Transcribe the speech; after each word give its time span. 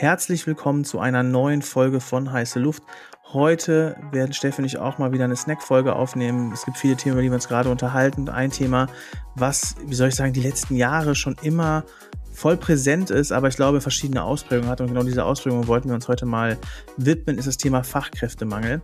Herzlich 0.00 0.46
willkommen 0.46 0.84
zu 0.84 1.00
einer 1.00 1.24
neuen 1.24 1.60
Folge 1.60 1.98
von 1.98 2.30
Heiße 2.30 2.60
Luft. 2.60 2.84
Heute 3.32 3.96
werden 4.12 4.32
Steffi 4.32 4.62
und 4.62 4.64
ich 4.64 4.78
auch 4.78 4.98
mal 4.98 5.12
wieder 5.12 5.24
eine 5.24 5.34
Snack-Folge 5.34 5.96
aufnehmen. 5.96 6.52
Es 6.52 6.64
gibt 6.64 6.78
viele 6.78 6.94
Themen, 6.94 7.14
über 7.14 7.22
die 7.22 7.30
wir 7.30 7.34
uns 7.34 7.48
gerade 7.48 7.68
unterhalten. 7.68 8.28
Ein 8.28 8.52
Thema, 8.52 8.86
was, 9.34 9.74
wie 9.84 9.96
soll 9.96 10.10
ich 10.10 10.14
sagen, 10.14 10.32
die 10.32 10.40
letzten 10.40 10.76
Jahre 10.76 11.16
schon 11.16 11.34
immer 11.42 11.82
voll 12.30 12.56
präsent 12.56 13.10
ist, 13.10 13.32
aber 13.32 13.48
ich 13.48 13.56
glaube, 13.56 13.80
verschiedene 13.80 14.22
Ausprägungen 14.22 14.70
hat. 14.70 14.80
Und 14.80 14.86
genau 14.86 15.02
diese 15.02 15.24
Ausprägungen 15.24 15.66
wollten 15.66 15.88
wir 15.88 15.96
uns 15.96 16.06
heute 16.06 16.26
mal 16.26 16.58
widmen, 16.96 17.36
ist 17.36 17.48
das 17.48 17.56
Thema 17.56 17.82
Fachkräftemangel. 17.82 18.80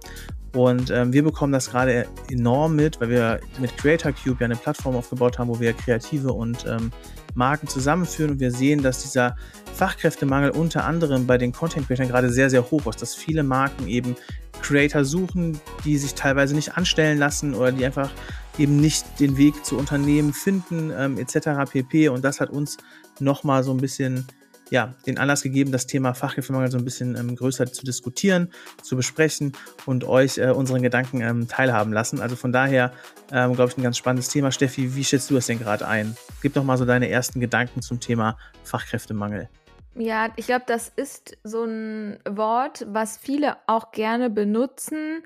Und 0.52 0.90
ähm, 0.90 1.12
wir 1.12 1.22
bekommen 1.22 1.52
das 1.52 1.70
gerade 1.70 2.08
enorm 2.28 2.74
mit, 2.74 3.00
weil 3.00 3.10
wir 3.10 3.40
mit 3.60 3.76
Creator 3.76 4.10
Cube 4.10 4.38
ja 4.40 4.46
eine 4.46 4.56
Plattform 4.56 4.96
aufgebaut 4.96 5.38
haben, 5.38 5.46
wo 5.46 5.60
wir 5.60 5.74
Kreative 5.74 6.32
und 6.32 6.66
ähm, 6.66 6.90
Marken 7.34 7.68
zusammenführen 7.68 8.32
und 8.32 8.40
wir 8.40 8.50
sehen, 8.50 8.82
dass 8.82 9.02
dieser 9.02 9.36
Fachkräftemangel 9.74 10.50
unter 10.50 10.84
anderem 10.84 11.26
bei 11.26 11.38
den 11.38 11.52
Content 11.52 11.86
Creators 11.86 12.08
gerade 12.08 12.30
sehr, 12.30 12.50
sehr 12.50 12.70
hoch 12.70 12.86
ist, 12.86 13.02
dass 13.02 13.14
viele 13.14 13.42
Marken 13.42 13.88
eben 13.88 14.16
Creator 14.62 15.04
suchen, 15.04 15.60
die 15.84 15.98
sich 15.98 16.14
teilweise 16.14 16.54
nicht 16.54 16.76
anstellen 16.76 17.18
lassen 17.18 17.54
oder 17.54 17.72
die 17.72 17.84
einfach 17.84 18.10
eben 18.58 18.76
nicht 18.76 19.04
den 19.20 19.36
Weg 19.36 19.64
zu 19.64 19.76
Unternehmen 19.76 20.32
finden, 20.32 20.92
ähm, 20.96 21.18
etc. 21.18 21.70
pp. 21.70 22.08
Und 22.08 22.24
das 22.24 22.40
hat 22.40 22.50
uns 22.50 22.78
nochmal 23.18 23.64
so 23.64 23.72
ein 23.72 23.78
bisschen 23.78 24.26
ja, 24.74 24.92
den 25.06 25.18
Anlass 25.18 25.42
gegeben, 25.42 25.70
das 25.70 25.86
Thema 25.86 26.14
Fachkräftemangel 26.14 26.68
so 26.68 26.78
ein 26.78 26.84
bisschen 26.84 27.16
ähm, 27.16 27.36
größer 27.36 27.72
zu 27.72 27.84
diskutieren, 27.84 28.50
zu 28.82 28.96
besprechen 28.96 29.52
und 29.86 30.02
euch 30.02 30.36
äh, 30.36 30.50
unseren 30.50 30.82
Gedanken 30.82 31.20
ähm, 31.20 31.46
teilhaben 31.46 31.92
lassen. 31.92 32.20
Also 32.20 32.34
von 32.34 32.50
daher, 32.50 32.92
ähm, 33.30 33.54
glaube 33.54 33.70
ich, 33.70 33.78
ein 33.78 33.84
ganz 33.84 33.96
spannendes 33.96 34.30
Thema. 34.30 34.50
Steffi, 34.50 34.96
wie 34.96 35.04
schätzt 35.04 35.30
du 35.30 35.34
das 35.34 35.46
denn 35.46 35.60
gerade 35.60 35.86
ein? 35.86 36.16
Gib 36.42 36.54
doch 36.54 36.64
mal 36.64 36.76
so 36.76 36.84
deine 36.84 37.08
ersten 37.08 37.38
Gedanken 37.38 37.82
zum 37.82 38.00
Thema 38.00 38.36
Fachkräftemangel. 38.64 39.48
Ja, 39.94 40.30
ich 40.34 40.46
glaube, 40.46 40.64
das 40.66 40.90
ist 40.96 41.38
so 41.44 41.62
ein 41.62 42.18
Wort, 42.28 42.84
was 42.88 43.16
viele 43.16 43.56
auch 43.68 43.92
gerne 43.92 44.28
benutzen, 44.28 45.22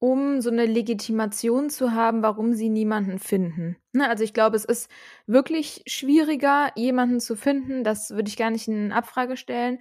um 0.00 0.40
so 0.40 0.50
eine 0.50 0.66
Legitimation 0.66 1.70
zu 1.70 1.92
haben, 1.92 2.22
warum 2.22 2.54
sie 2.54 2.68
niemanden 2.68 3.18
finden. 3.18 3.76
Ne, 3.92 4.08
also 4.08 4.22
ich 4.22 4.32
glaube, 4.32 4.56
es 4.56 4.64
ist 4.64 4.90
wirklich 5.26 5.82
schwieriger, 5.86 6.70
jemanden 6.76 7.20
zu 7.20 7.36
finden. 7.36 7.82
Das 7.82 8.10
würde 8.10 8.28
ich 8.28 8.36
gar 8.36 8.50
nicht 8.50 8.68
in 8.68 8.92
Abfrage 8.92 9.36
stellen. 9.36 9.80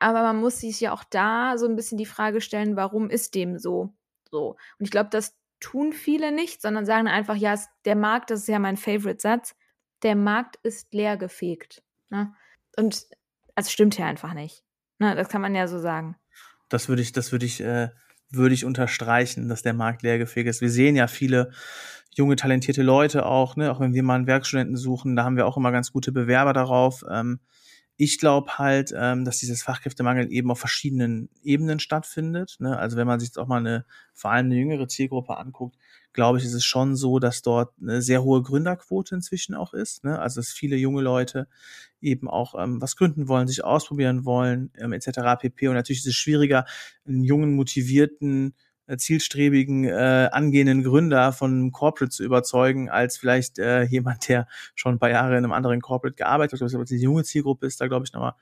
Aber 0.00 0.22
man 0.22 0.40
muss 0.40 0.58
sich 0.58 0.80
ja 0.80 0.92
auch 0.92 1.04
da 1.04 1.56
so 1.56 1.66
ein 1.66 1.76
bisschen 1.76 1.98
die 1.98 2.06
Frage 2.06 2.40
stellen, 2.40 2.76
warum 2.76 3.10
ist 3.10 3.34
dem 3.34 3.58
so? 3.58 3.94
So. 4.30 4.56
Und 4.78 4.86
ich 4.86 4.90
glaube, 4.90 5.10
das 5.10 5.36
tun 5.60 5.92
viele 5.92 6.32
nicht, 6.32 6.60
sondern 6.60 6.84
sagen 6.84 7.06
einfach, 7.06 7.36
ja, 7.36 7.58
der 7.84 7.96
Markt, 7.96 8.30
das 8.30 8.40
ist 8.40 8.48
ja 8.48 8.58
mein 8.58 8.76
Favorite-Satz, 8.76 9.54
der 10.02 10.16
Markt 10.16 10.56
ist 10.62 10.92
leergefegt. 10.92 11.82
Ne? 12.10 12.34
Und 12.76 13.06
also 13.54 13.70
stimmt 13.70 13.96
ja 13.96 14.06
einfach 14.06 14.34
nicht. 14.34 14.64
Ne? 14.98 15.14
Das 15.14 15.28
kann 15.28 15.40
man 15.40 15.54
ja 15.54 15.68
so 15.68 15.78
sagen. 15.78 16.16
Das 16.68 16.88
würde 16.88 17.02
ich, 17.02 17.12
das 17.12 17.30
würde 17.30 17.46
ich 17.46 17.60
äh, 17.60 17.90
würde 18.30 18.54
ich 18.54 18.64
unterstreichen, 18.64 19.48
dass 19.48 19.62
der 19.62 19.74
Markt 19.74 20.02
leergefegt 20.02 20.48
ist. 20.48 20.60
Wir 20.60 20.70
sehen 20.70 20.96
ja 20.96 21.06
viele 21.06 21.50
junge, 22.14 22.36
talentierte 22.36 22.82
Leute 22.82 23.26
auch, 23.26 23.56
ne? 23.56 23.70
auch 23.70 23.80
wenn 23.80 23.94
wir 23.94 24.02
mal 24.02 24.14
einen 24.14 24.26
Werkstudenten 24.26 24.76
suchen, 24.76 25.16
da 25.16 25.24
haben 25.24 25.36
wir 25.36 25.46
auch 25.46 25.56
immer 25.56 25.72
ganz 25.72 25.92
gute 25.92 26.12
Bewerber 26.12 26.52
darauf. 26.52 27.04
Ähm, 27.10 27.40
ich 27.96 28.18
glaube 28.18 28.58
halt, 28.58 28.92
ähm, 28.96 29.24
dass 29.24 29.38
dieses 29.38 29.62
Fachkräftemangel 29.62 30.32
eben 30.32 30.50
auf 30.50 30.58
verschiedenen 30.58 31.28
Ebenen 31.42 31.78
stattfindet. 31.78 32.56
Ne? 32.58 32.76
Also 32.76 32.96
wenn 32.96 33.06
man 33.06 33.20
sich 33.20 33.28
jetzt 33.28 33.38
auch 33.38 33.46
mal 33.46 33.58
eine, 33.58 33.84
vor 34.12 34.32
allem 34.32 34.46
eine 34.46 34.56
jüngere 34.56 34.88
Zielgruppe 34.88 35.36
anguckt, 35.36 35.76
glaube 36.14 36.38
ich, 36.38 36.44
ist 36.44 36.54
es 36.54 36.64
schon 36.64 36.96
so, 36.96 37.18
dass 37.18 37.42
dort 37.42 37.74
eine 37.80 38.00
sehr 38.00 38.22
hohe 38.22 38.42
Gründerquote 38.42 39.14
inzwischen 39.16 39.54
auch 39.54 39.74
ist. 39.74 40.04
Ne? 40.04 40.18
Also 40.18 40.40
dass 40.40 40.50
viele 40.50 40.76
junge 40.76 41.02
Leute 41.02 41.48
eben 42.00 42.28
auch 42.28 42.54
ähm, 42.58 42.80
was 42.80 42.96
gründen 42.96 43.28
wollen, 43.28 43.48
sich 43.48 43.64
ausprobieren 43.64 44.24
wollen, 44.24 44.70
ähm, 44.78 44.92
etc. 44.92 45.38
pp. 45.40 45.68
Und 45.68 45.74
natürlich 45.74 46.00
ist 46.00 46.06
es 46.06 46.14
schwieriger, 46.14 46.64
einen 47.06 47.24
jungen, 47.24 47.54
motivierten, 47.54 48.54
äh, 48.86 48.96
zielstrebigen, 48.96 49.84
äh, 49.84 50.28
angehenden 50.30 50.84
Gründer 50.84 51.32
von 51.32 51.50
einem 51.52 51.72
Corporate 51.72 52.10
zu 52.10 52.22
überzeugen, 52.24 52.90
als 52.90 53.16
vielleicht 53.16 53.58
äh, 53.58 53.82
jemand, 53.84 54.28
der 54.28 54.46
schon 54.74 54.94
ein 54.94 54.98
paar 54.98 55.10
Jahre 55.10 55.32
in 55.32 55.44
einem 55.44 55.52
anderen 55.52 55.80
Corporate 55.80 56.16
gearbeitet 56.16 56.60
hat. 56.60 56.74
Aber 56.74 56.84
die 56.84 56.96
junge 56.96 57.24
Zielgruppe 57.24 57.66
ist 57.66 57.80
da, 57.80 57.88
glaube 57.88 58.06
ich, 58.06 58.12
nochmal 58.12 58.34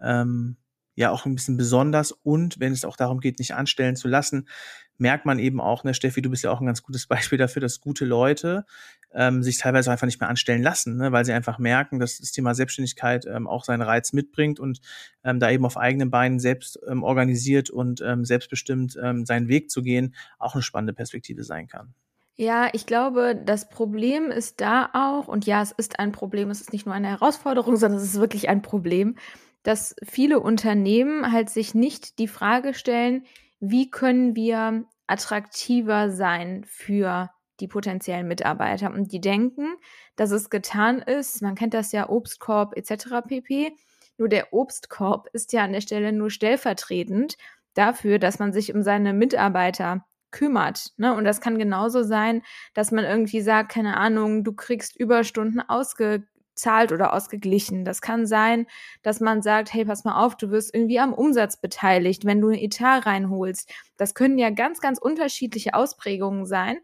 ähm, 0.00 0.56
ja 0.98 1.12
auch 1.12 1.26
ein 1.26 1.34
bisschen 1.36 1.56
besonders. 1.56 2.10
Und 2.10 2.58
wenn 2.58 2.72
es 2.72 2.84
auch 2.84 2.96
darum 2.96 3.20
geht, 3.20 3.38
nicht 3.38 3.54
anstellen 3.54 3.94
zu 3.94 4.08
lassen, 4.08 4.48
merkt 4.96 5.26
man 5.26 5.38
eben 5.38 5.60
auch, 5.60 5.84
ne, 5.84 5.94
Steffi, 5.94 6.22
du 6.22 6.28
bist 6.28 6.42
ja 6.42 6.50
auch 6.50 6.60
ein 6.60 6.66
ganz 6.66 6.82
gutes 6.82 7.06
Beispiel 7.08 7.38
dafür, 7.38 7.60
dass 7.60 7.80
gute 7.80 8.04
Leute 8.04 8.66
ähm, 9.14 9.44
sich 9.44 9.58
teilweise 9.58 9.92
einfach 9.92 10.06
nicht 10.06 10.20
mehr 10.20 10.28
anstellen 10.28 10.62
lassen, 10.62 10.96
ne, 10.96 11.12
weil 11.12 11.24
sie 11.24 11.32
einfach 11.32 11.58
merken, 11.58 12.00
dass 12.00 12.18
das 12.18 12.32
Thema 12.32 12.52
Selbstständigkeit 12.54 13.26
ähm, 13.26 13.46
auch 13.46 13.64
seinen 13.64 13.82
Reiz 13.82 14.12
mitbringt 14.12 14.58
und 14.58 14.80
ähm, 15.22 15.38
da 15.38 15.50
eben 15.50 15.64
auf 15.64 15.76
eigenen 15.76 16.10
Beinen 16.10 16.40
selbst 16.40 16.80
ähm, 16.88 17.04
organisiert 17.04 17.70
und 17.70 18.00
ähm, 18.00 18.24
selbstbestimmt 18.24 18.98
ähm, 19.00 19.24
seinen 19.24 19.46
Weg 19.46 19.70
zu 19.70 19.82
gehen, 19.82 20.16
auch 20.38 20.54
eine 20.54 20.62
spannende 20.62 20.94
Perspektive 20.94 21.44
sein 21.44 21.68
kann. 21.68 21.94
Ja, 22.34 22.68
ich 22.72 22.86
glaube, 22.86 23.34
das 23.34 23.68
Problem 23.68 24.30
ist 24.30 24.60
da 24.60 24.90
auch, 24.92 25.26
und 25.26 25.46
ja, 25.46 25.60
es 25.62 25.72
ist 25.72 25.98
ein 25.98 26.12
Problem, 26.12 26.50
es 26.50 26.60
ist 26.60 26.72
nicht 26.72 26.86
nur 26.86 26.94
eine 26.94 27.08
Herausforderung, 27.08 27.76
sondern 27.76 28.00
es 28.00 28.14
ist 28.14 28.20
wirklich 28.20 28.48
ein 28.48 28.62
Problem, 28.62 29.16
dass 29.62 29.94
viele 30.02 30.40
Unternehmen 30.40 31.32
halt 31.32 31.50
sich 31.50 31.74
nicht 31.74 32.18
die 32.18 32.28
Frage 32.28 32.74
stellen, 32.74 33.24
wie 33.60 33.90
können 33.90 34.36
wir 34.36 34.84
attraktiver 35.06 36.10
sein 36.10 36.64
für 36.66 37.30
die 37.60 37.68
potenziellen 37.68 38.28
Mitarbeiter. 38.28 38.92
Und 38.92 39.12
die 39.12 39.20
denken, 39.20 39.74
dass 40.16 40.30
es 40.30 40.50
getan 40.50 41.00
ist, 41.00 41.42
man 41.42 41.54
kennt 41.54 41.74
das 41.74 41.92
ja, 41.92 42.08
Obstkorb 42.08 42.76
etc. 42.76 43.26
pp. 43.26 43.72
Nur 44.16 44.28
der 44.28 44.52
Obstkorb 44.52 45.28
ist 45.32 45.52
ja 45.52 45.64
an 45.64 45.72
der 45.72 45.80
Stelle 45.80 46.12
nur 46.12 46.30
stellvertretend 46.30 47.36
dafür, 47.74 48.18
dass 48.18 48.38
man 48.38 48.52
sich 48.52 48.74
um 48.74 48.82
seine 48.82 49.12
Mitarbeiter 49.12 50.04
kümmert. 50.30 50.92
Ne? 50.96 51.14
Und 51.14 51.24
das 51.24 51.40
kann 51.40 51.58
genauso 51.58 52.02
sein, 52.02 52.42
dass 52.74 52.90
man 52.90 53.04
irgendwie 53.04 53.40
sagt, 53.40 53.70
keine 53.72 53.96
Ahnung, 53.96 54.44
du 54.44 54.52
kriegst 54.52 54.96
Überstunden 54.96 55.60
ausge 55.60 56.26
zahlt 56.58 56.92
oder 56.92 57.12
ausgeglichen. 57.12 57.84
Das 57.84 58.00
kann 58.00 58.26
sein, 58.26 58.66
dass 59.02 59.20
man 59.20 59.42
sagt, 59.42 59.72
hey, 59.72 59.84
pass 59.84 60.04
mal 60.04 60.24
auf, 60.24 60.36
du 60.36 60.50
wirst 60.50 60.74
irgendwie 60.74 60.98
am 60.98 61.14
Umsatz 61.14 61.60
beteiligt, 61.60 62.24
wenn 62.24 62.40
du 62.40 62.48
ein 62.48 62.58
Etat 62.58 63.06
reinholst. 63.06 63.70
Das 63.96 64.14
können 64.14 64.38
ja 64.38 64.50
ganz, 64.50 64.80
ganz 64.80 64.98
unterschiedliche 64.98 65.74
Ausprägungen 65.74 66.46
sein. 66.46 66.78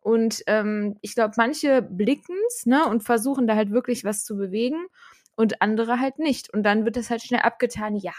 Und 0.00 0.42
ähm, 0.46 0.96
ich 1.00 1.14
glaube, 1.14 1.34
manche 1.38 1.80
blicken's 1.82 2.66
ne, 2.66 2.86
und 2.86 3.02
versuchen 3.02 3.46
da 3.46 3.56
halt 3.56 3.70
wirklich 3.70 4.04
was 4.04 4.24
zu 4.24 4.36
bewegen 4.36 4.86
und 5.34 5.62
andere 5.62 5.98
halt 5.98 6.18
nicht. 6.18 6.52
Und 6.52 6.62
dann 6.62 6.84
wird 6.84 6.96
das 6.96 7.10
halt 7.10 7.22
schnell 7.22 7.40
abgetan, 7.40 7.96
ja, 7.96 8.12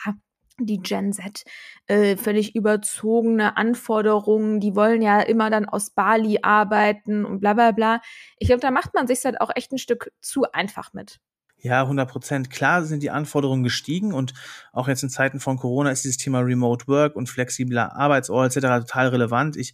die 0.59 0.79
Gen 0.79 1.13
Z 1.13 1.43
äh, 1.87 2.15
völlig 2.17 2.55
überzogene 2.55 3.57
Anforderungen, 3.57 4.59
die 4.59 4.75
wollen 4.75 5.01
ja 5.01 5.21
immer 5.21 5.49
dann 5.49 5.65
aus 5.65 5.89
Bali 5.89 6.39
arbeiten 6.41 7.25
und 7.25 7.39
bla 7.39 7.53
bla 7.53 7.71
bla. 7.71 8.01
Ich 8.39 8.47
glaube, 8.47 8.61
da 8.61 8.71
macht 8.71 8.93
man 8.93 9.07
sich 9.07 9.23
halt 9.25 9.41
auch 9.41 9.51
echt 9.55 9.71
ein 9.71 9.77
Stück 9.77 10.11
zu 10.21 10.43
einfach 10.51 10.93
mit. 10.93 11.19
Ja, 11.57 11.81
100 11.81 12.09
Prozent. 12.09 12.49
Klar 12.51 12.83
sind 12.83 13.01
die 13.01 13.09
Anforderungen 13.09 13.63
gestiegen 13.63 14.13
und 14.13 14.33
auch 14.71 14.87
jetzt 14.87 15.03
in 15.03 15.09
Zeiten 15.09 15.39
von 15.39 15.57
Corona 15.57 15.89
ist 15.89 16.03
dieses 16.03 16.17
Thema 16.17 16.39
Remote 16.41 16.87
Work 16.87 17.15
und 17.15 17.27
flexibler 17.27 17.95
Arbeitsort 17.95 18.55
etc. 18.55 18.85
total 18.85 19.07
relevant. 19.07 19.57
Ich 19.57 19.73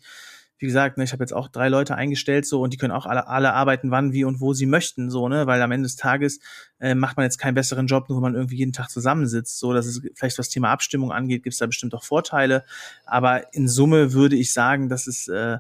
wie 0.62 0.68
gesagt, 0.68 0.98
ne, 0.98 1.04
ich 1.04 1.12
habe 1.12 1.24
jetzt 1.24 1.34
auch 1.34 1.48
drei 1.48 1.70
Leute 1.70 1.96
eingestellt 1.96 2.46
so 2.46 2.62
und 2.62 2.72
die 2.72 2.78
können 2.78 2.94
auch 2.94 3.08
alle, 3.08 3.28
alle 3.28 3.54
arbeiten, 3.54 3.90
wann, 3.90 4.14
wie 4.14 4.24
und 4.24 4.40
wo 4.40 4.54
sie 4.54 4.68
möchten, 4.68 5.10
so, 5.10 5.28
ne, 5.28 5.48
weil 5.48 5.60
am 5.62 5.72
Ende 5.72 5.88
des 5.88 5.96
Tages 5.96 6.40
äh, 6.80 6.94
macht 6.94 7.18
man 7.18 7.24
jetzt 7.24 7.40
keinen 7.40 7.56
besseren 7.56 7.88
Job, 7.88 8.10
nur 8.10 8.20
wenn 8.20 8.32
man 8.32 8.36
irgendwie 8.36 8.58
jeden 8.58 8.72
Tag 8.72 8.90
zusammensitzt. 8.90 9.58
So, 9.58 9.74
dass 9.74 9.88
es 9.88 10.02
vielleicht 10.14 10.38
was 10.38 10.50
Thema 10.50 10.70
Abstimmung 10.70 11.12
angeht, 11.12 11.42
gibt 11.42 11.54
es 11.54 11.60
da 11.60 11.66
bestimmt 11.66 11.96
auch 11.96 12.04
Vorteile. 12.04 12.64
Aber 13.06 13.52
in 13.56 13.68
Summe 13.68 14.14
würde 14.14 14.36
ich 14.36 14.54
sagen, 14.54 14.88
dass 14.88 15.08
es 15.08 15.28
äh, 15.28 15.58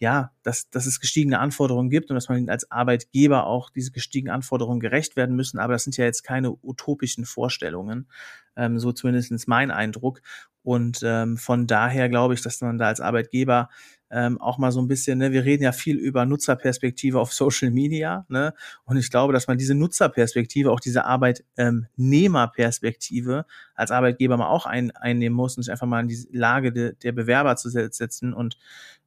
ja, 0.00 0.32
dass, 0.42 0.70
dass 0.70 0.86
es 0.86 0.98
gestiegene 0.98 1.38
Anforderungen 1.38 1.90
gibt 1.90 2.10
und 2.10 2.14
dass 2.14 2.30
man 2.30 2.48
als 2.48 2.70
Arbeitgeber 2.70 3.46
auch 3.46 3.68
diese 3.68 3.92
gestiegenen 3.92 4.34
Anforderungen 4.34 4.80
gerecht 4.80 5.14
werden 5.14 5.36
müssen. 5.36 5.58
Aber 5.58 5.74
das 5.74 5.84
sind 5.84 5.96
ja 5.98 6.06
jetzt 6.06 6.24
keine 6.24 6.56
utopischen 6.62 7.26
Vorstellungen, 7.26 8.08
ähm, 8.56 8.78
so 8.78 8.92
zumindest 8.92 9.46
mein 9.46 9.70
Eindruck. 9.70 10.22
Und 10.62 11.02
ähm, 11.04 11.36
von 11.36 11.66
daher 11.66 12.08
glaube 12.08 12.32
ich, 12.32 12.42
dass 12.42 12.62
man 12.62 12.78
da 12.78 12.86
als 12.86 13.00
Arbeitgeber 13.00 13.68
ähm, 14.10 14.40
auch 14.40 14.58
mal 14.58 14.72
so 14.72 14.80
ein 14.80 14.88
bisschen, 14.88 15.18
ne, 15.18 15.30
wir 15.32 15.44
reden 15.44 15.62
ja 15.62 15.72
viel 15.72 15.96
über 15.96 16.26
Nutzerperspektive 16.26 17.20
auf 17.20 17.32
Social 17.32 17.70
Media, 17.70 18.26
ne? 18.28 18.52
Und 18.84 18.96
ich 18.96 19.10
glaube, 19.10 19.32
dass 19.32 19.46
man 19.46 19.56
diese 19.56 19.74
Nutzerperspektive, 19.74 20.72
auch 20.72 20.80
diese 20.80 21.04
Arbeitnehmerperspektive 21.04 23.46
als 23.74 23.92
Arbeitgeber 23.92 24.36
mal 24.36 24.48
auch 24.48 24.66
ein, 24.66 24.90
einnehmen 24.92 25.36
muss 25.36 25.56
und 25.56 25.62
sich 25.62 25.70
einfach 25.70 25.86
mal 25.86 26.00
in 26.00 26.08
die 26.08 26.26
Lage 26.32 26.72
de, 26.72 26.94
der 26.96 27.12
Bewerber 27.12 27.54
zu 27.56 27.68
setzen 27.68 28.32
und 28.32 28.58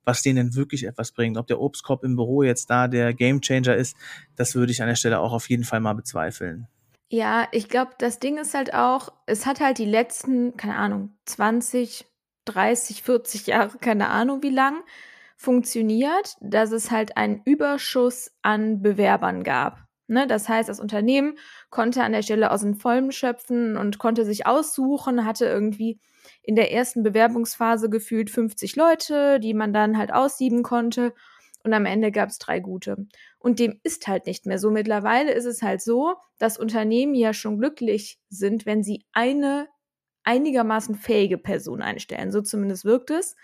was 0.06 0.22
denen 0.22 0.56
wirklich 0.56 0.86
etwas 0.86 1.12
bringt. 1.12 1.38
Ob 1.38 1.48
der 1.48 1.60
Obstkorb 1.60 2.04
im 2.04 2.16
Büro 2.16 2.44
jetzt 2.44 2.70
da 2.70 2.88
der 2.88 3.14
Gamechanger 3.14 3.76
ist, 3.76 3.96
das 4.36 4.56
würde 4.56 4.72
ich 4.72 4.82
an 4.82 4.88
der 4.88 4.96
Stelle 4.96 5.20
auch 5.20 5.34
auf 5.34 5.50
jeden 5.50 5.64
Fall 5.64 5.80
mal 5.80 5.94
bezweifeln. 5.94 6.68
Ja, 7.10 7.48
ich 7.52 7.70
glaube, 7.70 7.92
das 8.00 8.20
Ding 8.20 8.38
ist 8.38 8.54
halt 8.54 8.74
auch, 8.74 9.10
es 9.28 9.46
hat 9.46 9.60
halt 9.60 9.78
die 9.78 9.86
letzten, 9.86 10.58
keine 10.58 10.76
Ahnung, 10.78 11.12
20, 11.26 12.06
30, 12.46 13.04
40 13.04 13.48
Jahre, 13.48 13.78
keine 13.78 14.10
Ahnung 14.10 14.42
wie 14.42 14.50
lang, 14.50 14.82
funktioniert, 15.38 16.36
dass 16.42 16.72
es 16.72 16.90
halt 16.90 17.18
einen 17.18 17.42
Überschuss 17.46 18.32
an 18.42 18.82
Bewerbern 18.82 19.44
gab. 19.44 19.84
Ne? 20.08 20.26
Das 20.28 20.50
heißt, 20.50 20.70
das 20.70 20.80
Unternehmen 20.80 21.38
konnte 21.70 22.04
an 22.04 22.14
der 22.14 22.24
Stelle 22.24 22.52
aus 22.52 22.62
den 22.62 22.76
Vollen 22.76 23.12
schöpfen 23.12 23.78
und 23.78 24.00
konnte 24.00 24.26
sich 24.26 24.48
aussuchen, 24.48 25.26
hatte 25.26 25.46
irgendwie 25.46 26.00
in 26.44 26.56
der 26.56 26.72
ersten 26.72 27.04
Bewerbungsphase 27.04 27.90
gefühlt 27.90 28.30
50 28.30 28.76
Leute, 28.76 29.40
die 29.40 29.54
man 29.54 29.74
dann 29.74 29.98
halt 29.98 30.14
aussieben 30.14 30.62
konnte. 30.62 31.14
Und 31.64 31.74
am 31.74 31.86
Ende 31.86 32.12
gab 32.12 32.30
es 32.30 32.38
drei 32.38 32.60
gute. 32.60 33.08
Und 33.40 33.60
dem 33.60 33.80
ist 33.84 34.08
halt 34.08 34.26
nicht 34.26 34.46
mehr 34.46 34.60
so. 34.60 34.70
Mittlerweile 34.70 35.32
ist 35.32 35.46
es 35.46 35.62
halt 35.62 35.82
so, 35.82 36.16
dass 36.38 36.58
Unternehmen 36.58 37.16
ja 37.16 37.34
schon 37.34 37.58
glücklich 37.58 38.20
sind, 38.30 38.66
wenn 38.66 38.84
sie 38.84 39.06
eine 39.14 39.70
einigermaßen 40.26 40.96
fähige 40.96 41.38
Person 41.38 41.82
einstellen. 41.82 42.32
So 42.32 42.42
zumindest 42.42 42.84
wirkt 42.84 43.12
es. 43.12 43.38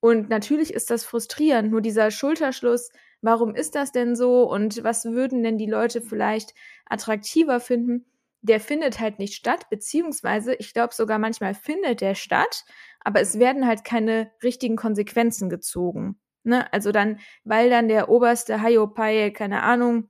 Und 0.00 0.28
natürlich 0.28 0.74
ist 0.74 0.90
das 0.90 1.04
frustrierend. 1.04 1.70
Nur 1.70 1.80
dieser 1.80 2.10
Schulterschluss, 2.10 2.90
warum 3.22 3.54
ist 3.54 3.74
das 3.74 3.92
denn 3.92 4.14
so 4.14 4.42
und 4.50 4.84
was 4.84 5.06
würden 5.06 5.42
denn 5.42 5.56
die 5.56 5.70
Leute 5.70 6.02
vielleicht 6.02 6.54
attraktiver 6.84 7.60
finden, 7.60 8.04
der 8.46 8.60
findet 8.60 9.00
halt 9.00 9.18
nicht 9.18 9.34
statt, 9.34 9.68
beziehungsweise 9.70 10.54
ich 10.54 10.72
glaube 10.72 10.94
sogar 10.94 11.18
manchmal 11.18 11.54
findet 11.54 12.00
der 12.00 12.14
statt, 12.14 12.64
aber 13.00 13.20
es 13.20 13.38
werden 13.38 13.66
halt 13.66 13.84
keine 13.84 14.30
richtigen 14.42 14.76
Konsequenzen 14.76 15.48
gezogen. 15.48 16.18
Ne? 16.44 16.72
Also 16.72 16.92
dann, 16.92 17.18
weil 17.44 17.70
dann 17.70 17.88
der 17.88 18.08
oberste 18.08 18.62
Hayopai, 18.62 19.30
keine 19.30 19.62
Ahnung, 19.62 20.08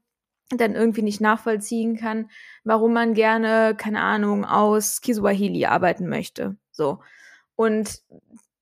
dann 0.50 0.74
irgendwie 0.74 1.02
nicht 1.02 1.20
nachvollziehen 1.20 1.96
kann, 1.96 2.30
warum 2.62 2.92
man 2.92 3.14
gerne, 3.14 3.74
keine 3.76 4.02
Ahnung, 4.02 4.44
aus 4.44 5.00
Kiswahili 5.00 5.64
arbeiten 5.64 6.08
möchte. 6.08 6.56
So. 6.70 7.00
Und 7.56 8.02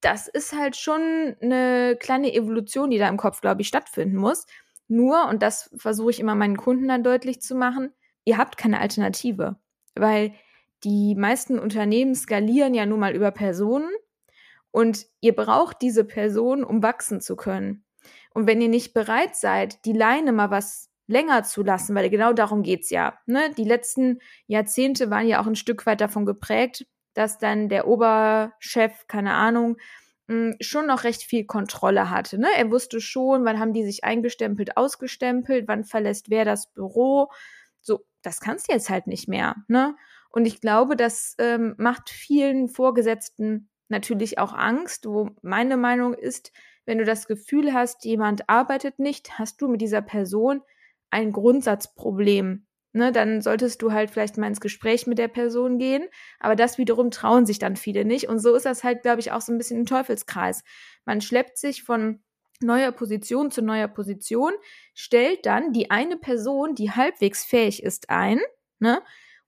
das 0.00 0.28
ist 0.28 0.56
halt 0.56 0.76
schon 0.76 1.36
eine 1.40 1.96
kleine 1.98 2.32
Evolution, 2.32 2.90
die 2.90 2.98
da 2.98 3.08
im 3.08 3.16
Kopf, 3.16 3.40
glaube 3.40 3.62
ich, 3.62 3.68
stattfinden 3.68 4.16
muss. 4.16 4.46
Nur, 4.86 5.28
und 5.28 5.42
das 5.42 5.70
versuche 5.76 6.10
ich 6.10 6.20
immer 6.20 6.34
meinen 6.34 6.56
Kunden 6.56 6.88
dann 6.88 7.02
deutlich 7.02 7.40
zu 7.42 7.54
machen, 7.54 7.90
ihr 8.24 8.38
habt 8.38 8.56
keine 8.56 8.80
Alternative. 8.80 9.56
Weil 9.94 10.32
die 10.82 11.14
meisten 11.14 11.58
Unternehmen 11.58 12.14
skalieren 12.14 12.74
ja 12.74 12.86
nun 12.86 13.00
mal 13.00 13.14
über 13.14 13.30
Personen 13.30 13.90
und 14.70 15.06
ihr 15.20 15.34
braucht 15.34 15.80
diese 15.82 16.04
Person, 16.04 16.64
um 16.64 16.82
wachsen 16.82 17.20
zu 17.20 17.36
können. 17.36 17.84
Und 18.34 18.46
wenn 18.46 18.60
ihr 18.60 18.68
nicht 18.68 18.92
bereit 18.92 19.36
seid, 19.36 19.84
die 19.84 19.92
Leine 19.92 20.32
mal 20.32 20.50
was 20.50 20.90
länger 21.06 21.44
zu 21.44 21.62
lassen, 21.62 21.94
weil 21.94 22.10
genau 22.10 22.32
darum 22.32 22.62
geht's 22.62 22.90
ja. 22.90 23.18
Ne? 23.26 23.52
Die 23.56 23.64
letzten 23.64 24.18
Jahrzehnte 24.46 25.10
waren 25.10 25.28
ja 25.28 25.40
auch 25.40 25.46
ein 25.46 25.56
Stück 25.56 25.86
weit 25.86 26.00
davon 26.00 26.26
geprägt, 26.26 26.86
dass 27.14 27.38
dann 27.38 27.68
der 27.68 27.86
Oberchef, 27.86 29.06
keine 29.06 29.34
Ahnung, 29.34 29.76
hm, 30.28 30.56
schon 30.60 30.86
noch 30.86 31.04
recht 31.04 31.22
viel 31.22 31.44
Kontrolle 31.44 32.10
hatte. 32.10 32.38
Ne? 32.38 32.48
Er 32.56 32.70
wusste 32.70 33.00
schon, 33.00 33.44
wann 33.44 33.60
haben 33.60 33.74
die 33.74 33.84
sich 33.84 34.04
eingestempelt, 34.04 34.76
ausgestempelt, 34.76 35.68
wann 35.68 35.84
verlässt 35.84 36.30
wer 36.30 36.44
das 36.44 36.72
Büro. 36.72 37.30
So, 37.84 38.04
das 38.22 38.40
kannst 38.40 38.68
du 38.68 38.72
jetzt 38.72 38.90
halt 38.90 39.06
nicht 39.06 39.28
mehr. 39.28 39.56
Ne? 39.68 39.96
Und 40.30 40.46
ich 40.46 40.60
glaube, 40.60 40.96
das 40.96 41.34
ähm, 41.38 41.74
macht 41.78 42.10
vielen 42.10 42.68
Vorgesetzten 42.68 43.70
natürlich 43.88 44.38
auch 44.38 44.52
Angst, 44.52 45.06
wo 45.06 45.30
meine 45.42 45.76
Meinung 45.76 46.14
ist, 46.14 46.52
wenn 46.86 46.98
du 46.98 47.04
das 47.04 47.26
Gefühl 47.26 47.72
hast, 47.72 48.04
jemand 48.04 48.48
arbeitet 48.48 48.98
nicht, 48.98 49.38
hast 49.38 49.60
du 49.62 49.68
mit 49.68 49.80
dieser 49.80 50.02
Person 50.02 50.60
ein 51.10 51.32
Grundsatzproblem 51.32 52.66
ne, 52.94 53.12
dann 53.12 53.42
solltest 53.42 53.82
du 53.82 53.92
halt 53.92 54.10
vielleicht 54.10 54.38
mal 54.38 54.46
ins 54.46 54.60
Gespräch 54.60 55.06
mit 55.06 55.18
der 55.18 55.28
Person 55.28 55.78
gehen. 55.78 56.08
Aber 56.38 56.56
das 56.56 56.78
wiederum 56.78 57.10
trauen 57.10 57.44
sich 57.44 57.58
dann 57.58 57.76
viele 57.76 58.04
nicht. 58.04 58.28
Und 58.28 58.38
so 58.38 58.54
ist 58.54 58.64
das 58.66 58.84
halt, 58.84 59.02
glaube 59.02 59.20
ich, 59.20 59.32
auch 59.32 59.40
so 59.40 59.52
ein 59.52 59.58
bisschen 59.58 59.80
ein 59.80 59.86
Teufelskreis. 59.86 60.62
Man 61.04 61.20
schleppt 61.20 61.58
sich 61.58 61.82
von 61.82 62.22
neuer 62.64 62.92
Position 62.92 63.50
zu 63.50 63.62
neuer 63.62 63.88
Position, 63.88 64.52
stellt 64.94 65.46
dann 65.46 65.72
die 65.72 65.90
eine 65.90 66.16
Person, 66.16 66.74
die 66.74 66.90
halbwegs 66.90 67.44
fähig 67.44 67.82
ist, 67.82 68.10
ein, 68.10 68.40
ne, 68.78 69.02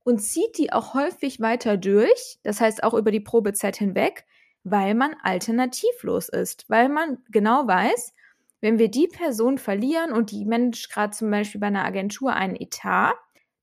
und 0.04 0.20
zieht 0.20 0.56
die 0.58 0.72
auch 0.72 0.94
häufig 0.94 1.40
weiter 1.40 1.76
durch, 1.76 2.38
das 2.44 2.60
heißt 2.60 2.84
auch 2.84 2.94
über 2.94 3.10
die 3.10 3.20
Probezeit 3.20 3.76
hinweg, 3.76 4.24
weil 4.62 4.94
man 4.94 5.14
alternativlos 5.22 6.28
ist, 6.28 6.64
weil 6.68 6.88
man 6.88 7.18
genau 7.30 7.66
weiß, 7.66 8.14
wenn 8.60 8.78
wir 8.78 8.88
die 8.88 9.08
Person 9.08 9.58
verlieren 9.58 10.12
und 10.12 10.30
die 10.30 10.44
managt 10.44 10.90
gerade 10.90 11.12
zum 11.12 11.30
Beispiel 11.30 11.60
bei 11.60 11.68
einer 11.68 11.84
Agentur 11.84 12.32
einen 12.32 12.56
Etat, 12.56 13.14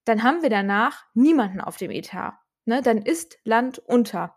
dann 0.05 0.23
haben 0.23 0.41
wir 0.41 0.50
danach 0.50 1.05
niemanden 1.13 1.61
auf 1.61 1.77
dem 1.77 1.91
Etat. 1.91 2.33
Ne? 2.65 2.81
Dann 2.81 3.01
ist 3.01 3.38
Land 3.44 3.79
unter. 3.79 4.35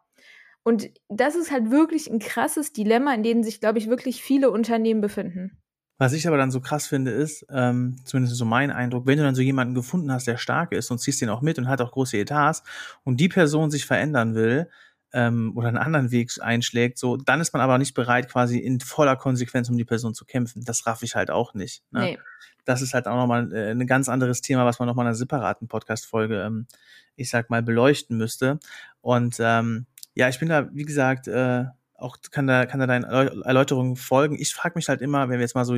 Und 0.67 0.91
das 1.09 1.37
ist 1.37 1.53
halt 1.53 1.71
wirklich 1.71 2.11
ein 2.11 2.19
krasses 2.19 2.73
Dilemma, 2.73 3.15
in 3.15 3.23
dem 3.23 3.45
sich, 3.45 3.61
glaube 3.61 3.79
ich, 3.79 3.89
wirklich 3.89 4.21
viele 4.21 4.51
Unternehmen 4.51 5.01
befinden. 5.01 5.57
Was 5.97 6.13
ich 6.13 6.27
aber 6.27 6.39
dann 6.39 6.51
so 6.51 6.61
krass 6.61 6.89
finde, 6.89 7.13
ist, 7.13 7.47
ähm, 7.51 7.95
zumindest 8.05 8.35
so 8.35 8.45
mein 8.45 8.73
Eindruck, 8.73 9.07
wenn 9.07 9.17
du 9.17 9.23
dann 9.23 9.37
so 9.37 9.43
jemanden 9.43 9.77
gefunden 9.77 10.11
hast, 10.11 10.27
der 10.27 10.39
stark 10.39 10.73
ist 10.73 10.91
und 10.91 10.99
ziehst 10.99 11.21
den 11.21 11.29
auch 11.29 11.41
mit 11.41 11.59
und 11.59 11.69
hat 11.69 11.81
auch 11.81 11.93
große 11.93 12.19
Etats 12.19 12.65
und 13.05 13.21
die 13.21 13.29
Person 13.29 13.71
sich 13.71 13.87
verändern 13.87 14.35
will 14.35 14.69
ähm, 15.13 15.53
oder 15.55 15.69
einen 15.69 15.79
anderen 15.79 16.11
Weg 16.11 16.33
einschlägt, 16.41 16.99
so, 16.99 17.17
dann 17.17 17.41
ist 17.41 17.53
man 17.53 17.63
aber 17.63 17.79
nicht 17.79 17.95
bereit, 17.95 18.29
quasi 18.29 18.59
in 18.59 18.81
voller 18.81 19.15
Konsequenz 19.15 19.71
um 19.71 19.79
die 19.79 19.85
Person 19.85 20.15
zu 20.15 20.25
kämpfen. 20.25 20.65
Das 20.65 20.85
raff 20.85 21.05
ich 21.05 21.15
halt 21.15 21.31
auch 21.31 21.55
nicht. 21.55 21.85
Ne? 21.93 22.01
Nee 22.01 22.19
das 22.67 22.83
ist 22.83 22.93
halt 22.93 23.07
auch 23.07 23.17
nochmal 23.17 23.53
äh, 23.53 23.71
ein 23.71 23.87
ganz 23.87 24.09
anderes 24.09 24.43
Thema, 24.43 24.67
was 24.67 24.79
man 24.79 24.87
nochmal 24.87 25.05
in 25.05 25.09
einer 25.09 25.15
separaten 25.15 25.69
Podcast-Folge, 25.69 26.43
ähm, 26.43 26.67
ich 27.15 27.31
sag 27.31 27.49
mal, 27.49 27.63
beleuchten 27.63 28.19
müsste. 28.19 28.59
Und 29.01 29.37
ähm, 29.39 29.87
ja, 30.17 30.29
ich 30.31 30.41
bin 30.41 30.49
da, 30.49 30.69
wie 30.73 30.85
gesagt, 30.85 31.29
äh, 31.29 31.67
auch 31.95 32.17
kann 32.31 32.47
da, 32.47 32.67
kann 32.67 32.81
da 32.81 32.87
deinen 32.87 33.05
Erläuterungen 33.05 33.97
folgen. 33.97 34.37
Ich 34.39 34.55
frage 34.55 34.73
mich 34.77 34.89
halt 34.89 35.03
immer, 35.03 35.29
wenn 35.29 35.39
wir 35.39 35.45
jetzt 35.45 35.55
mal 35.55 35.65
so, 35.65 35.75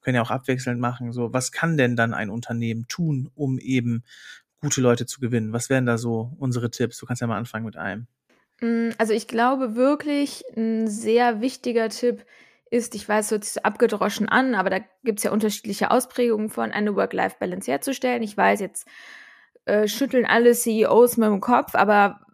können 0.00 0.16
ja 0.16 0.22
auch 0.22 0.30
abwechselnd 0.30 0.80
machen, 0.80 1.12
so, 1.12 1.32
was 1.32 1.52
kann 1.52 1.76
denn 1.76 1.96
dann 1.96 2.12
ein 2.12 2.30
Unternehmen 2.30 2.86
tun, 2.88 3.30
um 3.34 3.58
eben 3.58 4.04
gute 4.60 4.80
Leute 4.80 5.06
zu 5.06 5.20
gewinnen? 5.20 5.52
Was 5.52 5.70
wären 5.70 5.86
da 5.86 5.98
so 5.98 6.32
unsere 6.38 6.70
Tipps? 6.70 6.98
Du 6.98 7.06
kannst 7.06 7.22
ja 7.22 7.28
mal 7.28 7.38
anfangen 7.38 7.64
mit 7.64 7.76
einem. 7.76 8.08
Mm, 8.60 8.90
also 8.98 9.12
ich 9.12 9.28
glaube 9.28 9.76
wirklich, 9.76 10.44
ein 10.56 10.88
sehr 10.88 11.40
wichtiger 11.40 11.88
Tipp 11.88 12.24
ist, 12.70 12.96
ich 12.96 13.08
weiß, 13.08 13.26
es 13.26 13.30
hört 13.30 13.44
sich 13.44 13.52
so 13.52 13.62
abgedroschen 13.62 14.28
an, 14.28 14.56
aber 14.56 14.70
da 14.70 14.78
gibt 15.04 15.20
es 15.20 15.24
ja 15.24 15.30
unterschiedliche 15.30 15.92
Ausprägungen 15.92 16.50
von, 16.50 16.72
eine 16.72 16.96
Work-Life-Balance 16.96 17.70
herzustellen. 17.70 18.24
Ich 18.24 18.36
weiß, 18.36 18.58
jetzt 18.58 18.88
äh, 19.64 19.86
schütteln 19.86 20.26
alle 20.26 20.54
CEOs 20.54 21.16
mit 21.16 21.28
dem 21.28 21.40
Kopf, 21.40 21.76
aber 21.76 22.25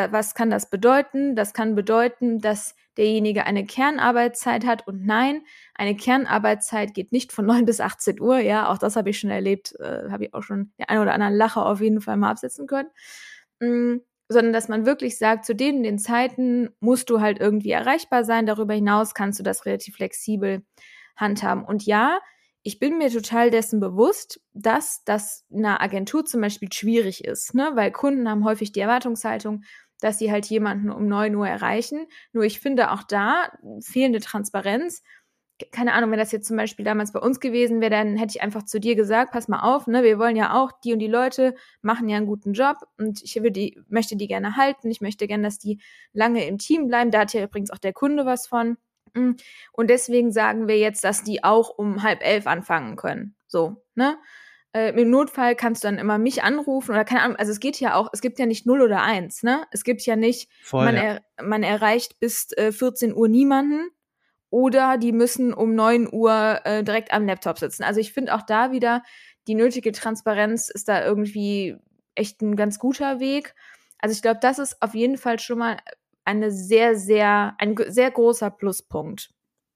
da, 0.00 0.12
was 0.12 0.34
kann 0.34 0.50
das 0.50 0.70
bedeuten? 0.70 1.36
Das 1.36 1.52
kann 1.52 1.74
bedeuten, 1.74 2.40
dass 2.40 2.74
derjenige 2.96 3.46
eine 3.46 3.64
Kernarbeitszeit 3.64 4.66
hat 4.66 4.86
und 4.86 5.06
nein, 5.06 5.42
eine 5.74 5.96
Kernarbeitszeit 5.96 6.94
geht 6.94 7.12
nicht 7.12 7.32
von 7.32 7.46
9 7.46 7.64
bis 7.64 7.80
18 7.80 8.20
Uhr, 8.20 8.38
ja, 8.38 8.68
auch 8.68 8.78
das 8.78 8.96
habe 8.96 9.10
ich 9.10 9.18
schon 9.18 9.30
erlebt, 9.30 9.74
äh, 9.80 10.10
habe 10.10 10.24
ich 10.24 10.34
auch 10.34 10.42
schon 10.42 10.72
den 10.78 10.88
einen 10.88 11.02
oder 11.02 11.14
anderen 11.14 11.34
Lacher 11.34 11.66
auf 11.66 11.80
jeden 11.80 12.00
Fall 12.00 12.16
mal 12.16 12.30
absetzen 12.30 12.66
können. 12.66 12.88
Mm, 13.60 14.00
sondern 14.28 14.52
dass 14.52 14.68
man 14.68 14.86
wirklich 14.86 15.18
sagt, 15.18 15.44
zu 15.44 15.54
denen 15.54 15.82
den 15.82 15.98
Zeiten 15.98 16.70
musst 16.80 17.10
du 17.10 17.20
halt 17.20 17.40
irgendwie 17.40 17.72
erreichbar 17.72 18.24
sein. 18.24 18.46
Darüber 18.46 18.74
hinaus 18.74 19.12
kannst 19.12 19.40
du 19.40 19.42
das 19.42 19.66
relativ 19.66 19.96
flexibel 19.96 20.62
handhaben. 21.16 21.64
Und 21.64 21.84
ja, 21.84 22.20
ich 22.62 22.78
bin 22.78 22.98
mir 22.98 23.10
total 23.10 23.50
dessen 23.50 23.80
bewusst, 23.80 24.40
dass 24.52 25.02
das 25.04 25.44
in 25.50 25.64
einer 25.64 25.80
Agentur 25.80 26.24
zum 26.24 26.42
Beispiel 26.42 26.70
schwierig 26.72 27.24
ist, 27.24 27.54
ne? 27.54 27.70
weil 27.74 27.90
Kunden 27.90 28.28
haben 28.28 28.44
häufig 28.44 28.72
die 28.72 28.80
Erwartungshaltung, 28.80 29.64
dass 30.00 30.18
sie 30.18 30.32
halt 30.32 30.46
jemanden 30.46 30.90
um 30.90 31.06
neun 31.06 31.34
Uhr 31.34 31.48
erreichen. 31.48 32.06
Nur 32.32 32.44
ich 32.44 32.60
finde 32.60 32.90
auch 32.90 33.02
da 33.02 33.50
fehlende 33.80 34.20
Transparenz 34.20 35.02
keine 35.72 35.92
Ahnung, 35.92 36.10
wenn 36.10 36.18
das 36.18 36.32
jetzt 36.32 36.48
zum 36.48 36.56
Beispiel 36.56 36.84
damals 36.84 37.12
bei 37.12 37.20
uns 37.20 37.40
gewesen 37.40 37.80
wäre, 37.80 37.90
dann 37.90 38.16
hätte 38.16 38.34
ich 38.36 38.42
einfach 38.42 38.64
zu 38.64 38.80
dir 38.80 38.94
gesagt, 38.94 39.32
pass 39.32 39.48
mal 39.48 39.60
auf, 39.60 39.86
ne, 39.86 40.02
wir 40.02 40.18
wollen 40.18 40.36
ja 40.36 40.60
auch, 40.60 40.72
die 40.72 40.92
und 40.92 40.98
die 40.98 41.06
Leute 41.06 41.54
machen 41.82 42.08
ja 42.08 42.16
einen 42.16 42.26
guten 42.26 42.52
Job 42.52 42.78
und 42.98 43.22
ich 43.22 43.38
die, 43.42 43.78
möchte 43.88 44.16
die 44.16 44.28
gerne 44.28 44.56
halten, 44.56 44.90
ich 44.90 45.00
möchte 45.00 45.26
gerne, 45.26 45.44
dass 45.44 45.58
die 45.58 45.80
lange 46.12 46.46
im 46.46 46.58
Team 46.58 46.86
bleiben, 46.86 47.10
da 47.10 47.20
hat 47.20 47.34
ja 47.34 47.44
übrigens 47.44 47.70
auch 47.70 47.78
der 47.78 47.92
Kunde 47.92 48.26
was 48.26 48.46
von. 48.46 48.76
Mm. 49.14 49.32
Und 49.72 49.90
deswegen 49.90 50.32
sagen 50.32 50.68
wir 50.68 50.78
jetzt, 50.78 51.04
dass 51.04 51.24
die 51.24 51.44
auch 51.44 51.70
um 51.70 52.02
halb 52.02 52.24
elf 52.24 52.46
anfangen 52.46 52.96
können. 52.96 53.34
So, 53.46 53.82
ne? 53.94 54.16
Äh, 54.72 54.90
Im 55.00 55.10
Notfall 55.10 55.56
kannst 55.56 55.82
du 55.82 55.88
dann 55.88 55.98
immer 55.98 56.18
mich 56.18 56.42
anrufen 56.42 56.92
oder 56.92 57.04
keine 57.04 57.22
Ahnung, 57.22 57.36
also 57.36 57.50
es 57.50 57.58
geht 57.60 57.80
ja 57.80 57.94
auch, 57.94 58.08
es 58.12 58.20
gibt 58.20 58.38
ja 58.38 58.46
nicht 58.46 58.66
null 58.66 58.82
oder 58.82 59.02
eins, 59.02 59.42
ne? 59.42 59.66
Es 59.72 59.82
gibt 59.82 60.02
ja 60.02 60.14
nicht, 60.14 60.48
Voll, 60.62 60.84
man, 60.84 60.94
ja. 60.94 61.02
Er, 61.02 61.22
man 61.42 61.62
erreicht 61.62 62.20
bis 62.20 62.52
äh, 62.52 62.70
14 62.70 63.14
Uhr 63.14 63.28
niemanden, 63.28 63.90
oder 64.50 64.98
die 64.98 65.12
müssen 65.12 65.54
um 65.54 65.74
neun 65.74 66.12
Uhr 66.12 66.60
äh, 66.64 66.82
direkt 66.82 67.12
am 67.12 67.24
Laptop 67.24 67.58
sitzen. 67.58 67.84
Also 67.84 68.00
ich 68.00 68.12
finde 68.12 68.34
auch 68.34 68.42
da 68.42 68.72
wieder, 68.72 69.02
die 69.46 69.54
nötige 69.54 69.92
Transparenz 69.92 70.68
ist 70.68 70.88
da 70.88 71.04
irgendwie 71.04 71.76
echt 72.16 72.42
ein 72.42 72.56
ganz 72.56 72.78
guter 72.78 73.20
Weg. 73.20 73.54
Also 73.98 74.12
ich 74.12 74.22
glaube, 74.22 74.40
das 74.42 74.58
ist 74.58 74.82
auf 74.82 74.94
jeden 74.94 75.18
Fall 75.18 75.38
schon 75.38 75.58
mal 75.58 75.78
eine 76.24 76.50
sehr, 76.50 76.96
sehr, 76.96 77.54
ein 77.58 77.76
sehr 77.88 78.10
großer 78.10 78.50
Pluspunkt. 78.50 79.30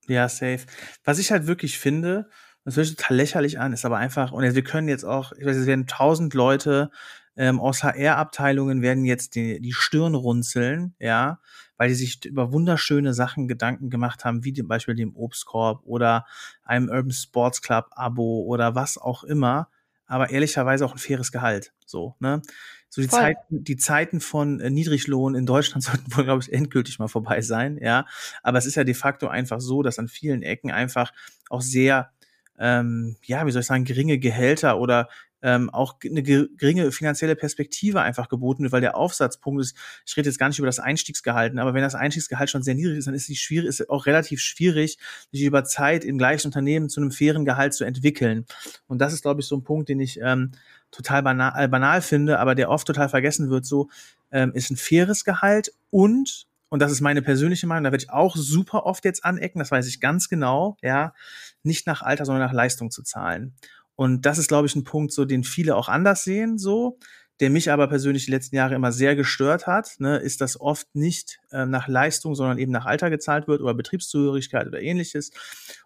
Ja, 0.07 0.29
safe. 0.29 0.67
Was 1.05 1.19
ich 1.19 1.31
halt 1.31 1.47
wirklich 1.47 1.79
finde, 1.79 2.29
das 2.65 2.77
hört 2.77 2.87
sich 2.87 2.97
total 2.97 3.17
lächerlich 3.17 3.59
an, 3.59 3.73
ist 3.73 3.85
aber 3.85 3.99
einfach, 3.99 4.33
und 4.33 4.43
wir 4.43 4.65
können 4.65 4.89
jetzt 4.89 5.05
auch, 5.05 5.33
ich 5.33 5.45
weiß, 5.45 5.57
es 5.57 5.67
werden 5.67 5.87
tausend 5.87 6.35
Leute 6.35 6.91
ähm, 7.37 7.61
aus 7.61 7.83
HR-Abteilungen 7.83 8.81
werden 8.83 9.05
jetzt 9.05 9.35
die, 9.35 9.61
die 9.61 9.73
Stirn 9.73 10.15
runzeln, 10.15 10.95
ja, 10.99 11.41
weil 11.77 11.89
die 11.89 11.95
sich 11.95 12.25
über 12.25 12.53
wunderschöne 12.53 13.13
Sachen 13.13 13.49
Gedanken 13.49 13.91
gemacht 13.91 14.25
haben, 14.25 14.45
wie 14.45 14.53
zum 14.53 14.69
Beispiel 14.69 14.95
dem 14.95 15.17
Obstkorb 15.17 15.83
oder 15.85 16.27
einem 16.63 16.89
Urban 16.89 17.11
Sports 17.11 17.61
Club 17.61 17.87
Abo 17.91 18.45
oder 18.45 18.75
was 18.75 18.99
auch 18.99 19.25
immer. 19.25 19.69
aber 20.07 20.31
ehrlicherweise 20.31 20.85
auch 20.85 20.93
ein 20.93 20.99
faires 20.99 21.33
Gehalt. 21.33 21.73
So, 21.87 22.15
ne? 22.21 22.43
So 22.89 23.03
die 23.03 23.09
Zeiten, 23.09 23.65
die 23.65 23.77
Zeiten 23.77 24.21
von 24.21 24.61
äh, 24.61 24.71
Niedriglohn 24.71 25.35
in 25.35 25.47
Deutschland 25.47 25.83
sollten 25.83 26.15
wohl, 26.15 26.25
glaube 26.25 26.43
ich, 26.43 26.53
endgültig 26.53 27.01
mal 27.01 27.09
vorbei 27.09 27.41
sein, 27.41 27.79
ja. 27.81 28.07
Aber 28.45 28.59
es 28.59 28.67
ist 28.67 28.77
ja 28.77 28.85
de 28.85 28.95
facto 28.95 29.27
einfach 29.27 29.61
so, 29.61 29.83
dass 29.83 29.99
an 29.99 30.07
vielen 30.07 30.43
Ecken 30.43 30.71
einfach 30.71 31.13
auch 31.51 31.63
sehr, 31.63 32.13
ähm, 32.59 33.17
ja, 33.25 33.47
wie 33.47 33.51
soll 33.51 33.61
ich 33.61 33.67
sagen, 33.67 33.85
geringe 33.85 34.19
Gehälter 34.19 34.79
oder 34.79 35.09
ähm, 35.45 35.69
auch 35.69 35.97
eine 36.03 36.23
geringe 36.23 36.91
finanzielle 36.91 37.37
Perspektive 37.37 38.01
einfach 38.01 38.31
geboten 38.31 38.63
wird, 38.63 38.73
weil 38.73 38.81
der 38.81 38.97
Aufsatzpunkt 38.97 39.61
ist, 39.61 39.77
ich 40.07 40.17
rede 40.17 40.29
jetzt 40.31 40.39
gar 40.39 40.49
nicht 40.49 40.59
über 40.59 40.67
das 40.67 40.79
Einstiegsgehalt, 40.79 41.57
aber 41.59 41.75
wenn 41.75 41.83
das 41.83 41.95
Einstiegsgehalt 41.95 42.49
schon 42.49 42.63
sehr 42.63 42.75
niedrig 42.75 42.97
ist, 42.97 43.07
dann 43.07 43.15
ist 43.15 43.29
es 43.29 43.37
schwierig, 43.37 43.69
ist 43.69 43.91
auch 43.91 44.07
relativ 44.07 44.41
schwierig, 44.41 44.99
sich 45.33 45.43
über 45.43 45.65
Zeit 45.65 46.03
im 46.03 46.17
gleichen 46.17 46.47
Unternehmen 46.47 46.89
zu 46.89 47.01
einem 47.01 47.11
fairen 47.11 47.45
Gehalt 47.45 47.75
zu 47.75 47.85
entwickeln. 47.85 48.47
Und 48.87 49.01
das 49.01 49.13
ist, 49.13 49.21
glaube 49.21 49.43
ich, 49.43 49.47
so 49.47 49.57
ein 49.57 49.65
Punkt, 49.65 49.91
den 49.91 50.01
ich 50.01 50.19
ähm, 50.23 50.53
total 50.91 51.23
banal, 51.23 51.53
äh, 51.63 51.69
banal 51.69 52.01
finde, 52.01 52.39
aber 52.39 52.55
der 52.55 52.71
oft 52.71 52.87
total 52.87 53.11
vergessen 53.11 53.51
wird, 53.51 53.67
so 53.67 53.91
ähm, 54.33 54.53
ist 54.55 54.71
ein 54.71 54.77
faires 54.77 55.25
Gehalt 55.25 55.73
und 55.91 56.47
und 56.71 56.81
das 56.81 56.91
ist 56.91 57.03
meine 57.03 57.23
persönliche 57.23 57.69
Meinung, 57.69 57.85
da 57.85 57.93
werde 57.93 58.03
ich 58.03 58.11
auch 58.11 58.35
super 58.35 58.85
oft 58.85 59.05
jetzt 59.05 59.25
anecken, 59.25 59.61
das 59.61 59.71
weiß 59.71 59.87
ich 59.87 60.01
ganz 60.01 60.29
genau, 60.29 60.77
ja, 60.83 61.15
nicht 61.65 61.87
nach 61.87 62.03
Alter, 62.03 62.25
sondern 62.25 62.47
nach 62.47 62.53
Leistung 62.53 62.91
zu 62.91 63.03
zahlen. 63.03 63.55
Und 63.97 64.27
das 64.27 64.39
ist, 64.39 64.49
glaube 64.49 64.67
ich, 64.67 64.75
ein 64.75 64.85
Punkt, 64.85 65.13
so 65.13 65.25
den 65.25 65.45
viele 65.45 65.77
auch 65.77 65.89
anders 65.89 66.25
sehen, 66.25 66.59
so 66.59 66.99
der 67.41 67.51
mich 67.51 67.71
aber 67.71 67.89
persönlich 67.89 68.27
die 68.27 68.31
letzten 68.31 68.55
Jahre 68.55 68.77
immer 68.77 68.93
sehr 68.93 69.17
gestört 69.17 69.67
hat, 69.67 69.97
ne, 69.99 70.19
ist, 70.19 70.41
dass 70.41 70.61
oft 70.61 70.95
nicht 70.95 71.41
äh, 71.51 71.67
nach 71.67 71.89
Leistung, 71.89 72.37
sondern 72.37 72.59
eben 72.59 72.71
nach 72.71 72.87
Alter 72.87 73.11
gezahlt 73.11 73.49
wird 73.49 73.61
oder 73.61 73.75
Betriebszugehörigkeit 73.75 74.69
oder 74.69 74.81
ähnliches. 74.81 75.33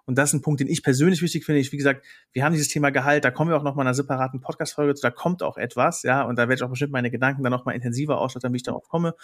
Und 0.04 0.18
das 0.18 0.30
ist 0.30 0.35
ein 0.35 0.42
Punkt, 0.42 0.61
den 0.61 0.68
ich 0.68 0.82
persönlich 0.82 1.23
wichtig 1.23 1.47
finde. 1.47 1.61
Ich, 1.61 1.73
wie 1.73 1.78
gesagt, 1.78 2.04
wir 2.32 2.44
haben 2.44 2.52
dieses 2.52 2.68
Thema 2.68 2.90
Gehalt, 2.90 3.25
da 3.25 3.30
kommen 3.30 3.50
wir 3.50 3.56
auch 3.56 3.62
noch 3.62 3.76
mal 3.76 3.82
in 3.82 3.88
einer 3.88 3.94
separaten 3.94 4.40
Podcast-Folge 4.40 4.94
zu, 4.94 5.02
da 5.02 5.11
kommt 5.11 5.42
auch 5.42 5.56
etwas, 5.56 6.02
ja, 6.02 6.23
und 6.23 6.37
da 6.37 6.42
werde 6.42 6.54
ich 6.54 6.62
auch 6.62 6.70
bestimmt 6.70 6.92
meine 6.92 7.11
Gedanken 7.11 7.42
dann 7.42 7.52
noch 7.52 7.64
mal 7.64 7.73
intensiver 7.73 8.20
ausstatten, 8.20 8.52
wie 8.52 8.58
ich 8.58 8.62
darauf 8.62 8.87
komme. 8.88 9.14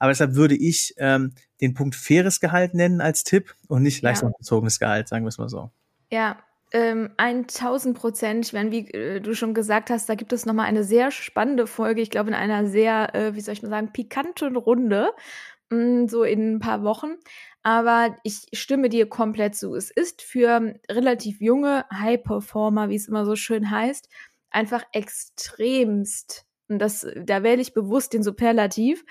Aber 0.00 0.10
deshalb 0.10 0.34
würde 0.34 0.56
ich 0.56 0.94
ähm, 0.96 1.32
den 1.60 1.74
Punkt 1.74 1.94
faires 1.94 2.40
Gehalt 2.40 2.74
nennen 2.74 3.00
als 3.00 3.22
Tipp 3.22 3.54
und 3.68 3.82
nicht 3.82 4.02
leistungsbezogenes 4.02 4.80
Gehalt, 4.80 5.06
sagen 5.08 5.24
wir 5.24 5.28
es 5.28 5.38
mal 5.38 5.48
so. 5.48 5.70
Ja, 6.10 6.38
ähm, 6.72 7.10
1000 7.16 7.96
Prozent. 7.96 8.46
Ich 8.46 8.52
meine, 8.52 8.70
wie 8.70 8.90
äh, 8.90 9.20
du 9.20 9.34
schon 9.34 9.54
gesagt 9.54 9.90
hast, 9.90 10.08
da 10.08 10.14
gibt 10.14 10.32
es 10.32 10.46
nochmal 10.46 10.66
eine 10.66 10.84
sehr 10.84 11.10
spannende 11.10 11.66
Folge. 11.66 12.00
Ich 12.02 12.10
glaube, 12.10 12.28
in 12.28 12.34
einer 12.34 12.66
sehr, 12.66 13.14
äh, 13.14 13.34
wie 13.34 13.40
soll 13.40 13.54
ich 13.54 13.62
mal 13.62 13.68
sagen, 13.70 13.92
pikanten 13.92 14.56
Runde. 14.56 15.10
Mm, 15.70 16.06
so 16.08 16.24
in 16.24 16.56
ein 16.56 16.60
paar 16.60 16.82
Wochen. 16.84 17.16
Aber 17.62 18.16
ich 18.24 18.46
stimme 18.54 18.88
dir 18.88 19.08
komplett 19.08 19.54
zu. 19.56 19.74
Es 19.74 19.90
ist 19.90 20.22
für 20.22 20.74
relativ 20.90 21.40
junge 21.40 21.84
High-Performer, 21.92 22.88
wie 22.90 22.96
es 22.96 23.08
immer 23.08 23.24
so 23.26 23.36
schön 23.36 23.70
heißt, 23.70 24.08
einfach 24.50 24.84
extremst, 24.92 26.46
und 26.68 26.78
das, 26.80 27.06
da 27.16 27.42
wähle 27.42 27.62
ich 27.62 27.74
bewusst 27.74 28.12
den 28.14 28.22
Superlativ, 28.22 29.04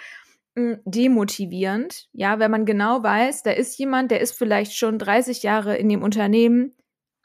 mm, 0.56 0.74
demotivierend. 0.86 2.08
Ja, 2.14 2.40
wenn 2.40 2.52
man 2.52 2.66
genau 2.66 3.04
weiß, 3.04 3.44
da 3.44 3.52
ist 3.52 3.78
jemand, 3.80 4.12
der 4.12 4.22
ist 4.22 4.34
vielleicht 4.38 4.76
schon 4.78 5.00
30 5.00 5.44
Jahre 5.44 5.78
in 5.78 5.90
dem 5.90 6.04
Unternehmen, 6.04 6.76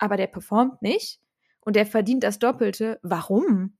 aber 0.02 0.16
der 0.16 0.26
performt 0.26 0.82
nicht 0.82 1.20
und 1.60 1.76
der 1.76 1.86
verdient 1.86 2.24
das 2.24 2.40
Doppelte. 2.40 2.98
Warum? 3.02 3.76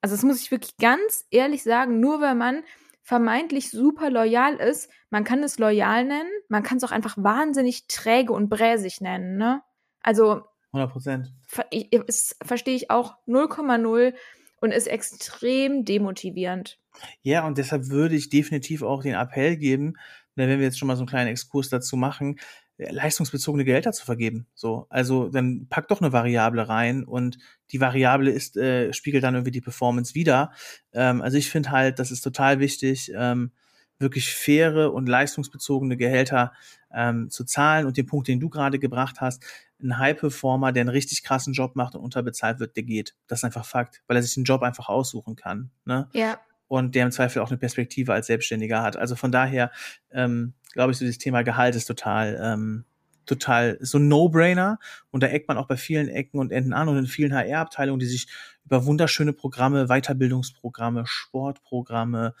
Also 0.00 0.16
das 0.16 0.24
muss 0.24 0.40
ich 0.40 0.50
wirklich 0.50 0.78
ganz 0.78 1.26
ehrlich 1.30 1.62
sagen, 1.62 2.00
nur 2.00 2.22
weil 2.22 2.34
man 2.34 2.62
vermeintlich 3.02 3.70
super 3.70 4.10
loyal 4.10 4.56
ist, 4.56 4.90
man 5.10 5.22
kann 5.22 5.42
es 5.42 5.58
loyal 5.58 6.06
nennen, 6.06 6.30
man 6.48 6.62
kann 6.62 6.78
es 6.78 6.84
auch 6.84 6.92
einfach 6.92 7.16
wahnsinnig 7.18 7.88
träge 7.88 8.32
und 8.32 8.48
bräsig 8.48 9.02
nennen, 9.02 9.36
ne? 9.36 9.62
Also 10.00 10.44
100 10.72 10.90
Prozent. 10.90 11.32
verstehe 11.46 12.74
ich 12.74 12.90
auch 12.90 13.16
0,0 13.26 14.14
und 14.62 14.70
ist 14.72 14.86
extrem 14.86 15.84
demotivierend. 15.84 16.78
Ja, 17.20 17.46
und 17.46 17.58
deshalb 17.58 17.90
würde 17.90 18.16
ich 18.16 18.30
definitiv 18.30 18.82
auch 18.82 19.02
den 19.02 19.14
Appell 19.14 19.58
geben, 19.58 19.94
wenn 20.36 20.48
wir 20.48 20.58
jetzt 20.58 20.78
schon 20.78 20.88
mal 20.88 20.96
so 20.96 21.02
einen 21.02 21.08
kleinen 21.08 21.28
Exkurs 21.28 21.68
dazu 21.68 21.96
machen, 21.96 22.38
leistungsbezogene 22.78 23.64
Gehälter 23.64 23.92
zu 23.92 24.04
vergeben. 24.04 24.46
So, 24.54 24.86
also 24.90 25.28
dann 25.28 25.66
pack 25.68 25.88
doch 25.88 26.00
eine 26.00 26.12
Variable 26.12 26.68
rein 26.68 27.04
und 27.04 27.38
die 27.70 27.80
Variable 27.80 28.30
ist 28.30 28.56
äh, 28.56 28.92
spiegelt 28.92 29.24
dann 29.24 29.34
irgendwie 29.34 29.50
die 29.50 29.60
Performance 29.60 30.14
wieder. 30.14 30.52
Ähm, 30.92 31.22
also 31.22 31.38
ich 31.38 31.50
finde 31.50 31.70
halt, 31.70 31.98
das 31.98 32.10
ist 32.10 32.20
total 32.20 32.60
wichtig, 32.60 33.12
ähm, 33.14 33.52
wirklich 33.98 34.34
faire 34.34 34.92
und 34.92 35.08
leistungsbezogene 35.08 35.96
Gehälter 35.96 36.52
ähm, 36.94 37.30
zu 37.30 37.44
zahlen. 37.44 37.86
Und 37.86 37.96
den 37.96 38.06
Punkt, 38.06 38.28
den 38.28 38.40
du 38.40 38.50
gerade 38.50 38.78
gebracht 38.78 39.20
hast, 39.20 39.42
ein 39.82 39.98
High-Performer, 39.98 40.72
der 40.72 40.82
einen 40.82 40.90
richtig 40.90 41.22
krassen 41.22 41.52
Job 41.52 41.76
macht 41.76 41.94
und 41.94 42.02
unterbezahlt 42.02 42.60
wird, 42.60 42.76
der 42.76 42.82
geht. 42.82 43.14
Das 43.26 43.40
ist 43.40 43.44
einfach 43.44 43.64
Fakt, 43.64 44.02
weil 44.06 44.16
er 44.16 44.22
sich 44.22 44.34
den 44.34 44.44
Job 44.44 44.62
einfach 44.62 44.88
aussuchen 44.88 45.36
kann. 45.36 45.70
Ne? 45.84 46.08
Ja. 46.12 46.38
Und 46.68 46.94
der 46.94 47.04
im 47.04 47.12
Zweifel 47.12 47.42
auch 47.42 47.50
eine 47.50 47.58
Perspektive 47.58 48.12
als 48.12 48.26
Selbstständiger 48.26 48.82
hat. 48.82 48.96
Also 48.96 49.14
von 49.14 49.30
daher 49.30 49.70
ähm, 50.10 50.54
glaube 50.76 50.92
ich, 50.92 50.98
so 50.98 51.06
das 51.06 51.18
Thema 51.18 51.42
Gehalt 51.42 51.74
ist 51.74 51.86
total, 51.86 52.38
ähm, 52.40 52.84
total 53.24 53.78
so 53.80 53.98
ein 53.98 54.08
No-Brainer. 54.08 54.78
Und 55.10 55.22
da 55.22 55.26
eckt 55.26 55.48
man 55.48 55.56
auch 55.56 55.66
bei 55.66 55.76
vielen 55.76 56.08
Ecken 56.08 56.38
und 56.38 56.52
Enden 56.52 56.72
an 56.72 56.88
und 56.88 56.96
in 56.98 57.06
vielen 57.06 57.34
HR-Abteilungen, 57.34 57.98
die 57.98 58.06
sich 58.06 58.28
über 58.64 58.84
wunderschöne 58.84 59.32
Programme, 59.32 59.86
Weiterbildungsprogramme, 59.86 61.04
Sportprogramme, 61.06 62.34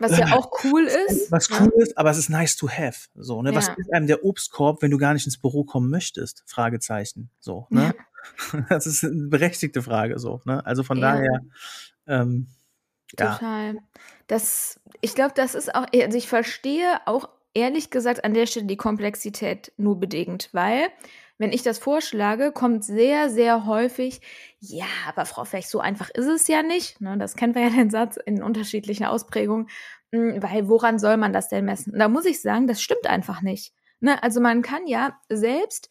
was 0.00 0.16
ja 0.16 0.32
auch 0.36 0.52
cool 0.62 0.88
ist. 1.08 1.32
Was 1.32 1.50
cool 1.50 1.72
ja. 1.76 1.82
ist, 1.82 1.98
aber 1.98 2.10
es 2.10 2.18
ist 2.18 2.28
nice 2.28 2.56
to 2.56 2.68
have. 2.68 3.08
So, 3.16 3.42
ne? 3.42 3.50
Ja. 3.50 3.56
Was 3.56 3.68
ist 3.68 3.92
einem 3.92 4.06
der 4.06 4.24
Obstkorb, 4.24 4.80
wenn 4.80 4.92
du 4.92 4.98
gar 4.98 5.12
nicht 5.12 5.26
ins 5.26 5.38
Büro 5.38 5.64
kommen 5.64 5.90
möchtest? 5.90 6.44
Fragezeichen. 6.46 7.30
So, 7.40 7.66
ne? 7.70 7.82
Ja. 7.82 7.94
Das 8.68 8.86
ist 8.86 9.04
eine 9.04 9.28
berechtigte 9.28 9.82
Frage, 9.82 10.18
so, 10.18 10.42
ne? 10.44 10.64
Also 10.66 10.82
von 10.82 11.00
daher, 11.00 11.40
ähm, 12.06 12.46
Total. 13.16 13.76
Das, 14.26 14.80
ich 15.00 15.14
glaube, 15.14 15.32
das 15.34 15.54
ist 15.54 15.74
auch, 15.74 15.86
also 15.92 16.18
ich 16.18 16.28
verstehe 16.28 17.00
auch 17.06 17.28
ehrlich 17.54 17.90
gesagt 17.90 18.24
an 18.24 18.34
der 18.34 18.46
Stelle 18.46 18.66
die 18.66 18.76
Komplexität 18.76 19.72
nur 19.76 19.98
bedingt, 19.98 20.50
weil 20.52 20.88
wenn 21.38 21.52
ich 21.52 21.62
das 21.62 21.78
vorschlage, 21.78 22.50
kommt 22.52 22.84
sehr, 22.84 23.30
sehr 23.30 23.64
häufig, 23.64 24.20
ja, 24.58 24.86
aber 25.06 25.24
Frau 25.24 25.44
Fech, 25.44 25.68
so 25.68 25.78
einfach 25.78 26.10
ist 26.10 26.26
es 26.26 26.48
ja 26.48 26.62
nicht. 26.62 27.00
Ne, 27.00 27.16
das 27.16 27.36
kennen 27.36 27.54
wir 27.54 27.62
ja 27.62 27.70
den 27.70 27.90
Satz 27.90 28.16
in 28.16 28.42
unterschiedlichen 28.42 29.06
Ausprägungen, 29.06 29.68
hm, 30.12 30.42
weil 30.42 30.68
woran 30.68 30.98
soll 30.98 31.16
man 31.16 31.32
das 31.32 31.48
denn 31.48 31.64
messen? 31.64 31.96
Da 31.96 32.08
muss 32.08 32.26
ich 32.26 32.42
sagen, 32.42 32.66
das 32.66 32.82
stimmt 32.82 33.06
einfach 33.06 33.40
nicht. 33.40 33.72
Ne, 34.00 34.20
also 34.22 34.40
man 34.40 34.62
kann 34.62 34.86
ja 34.86 35.16
selbst, 35.28 35.90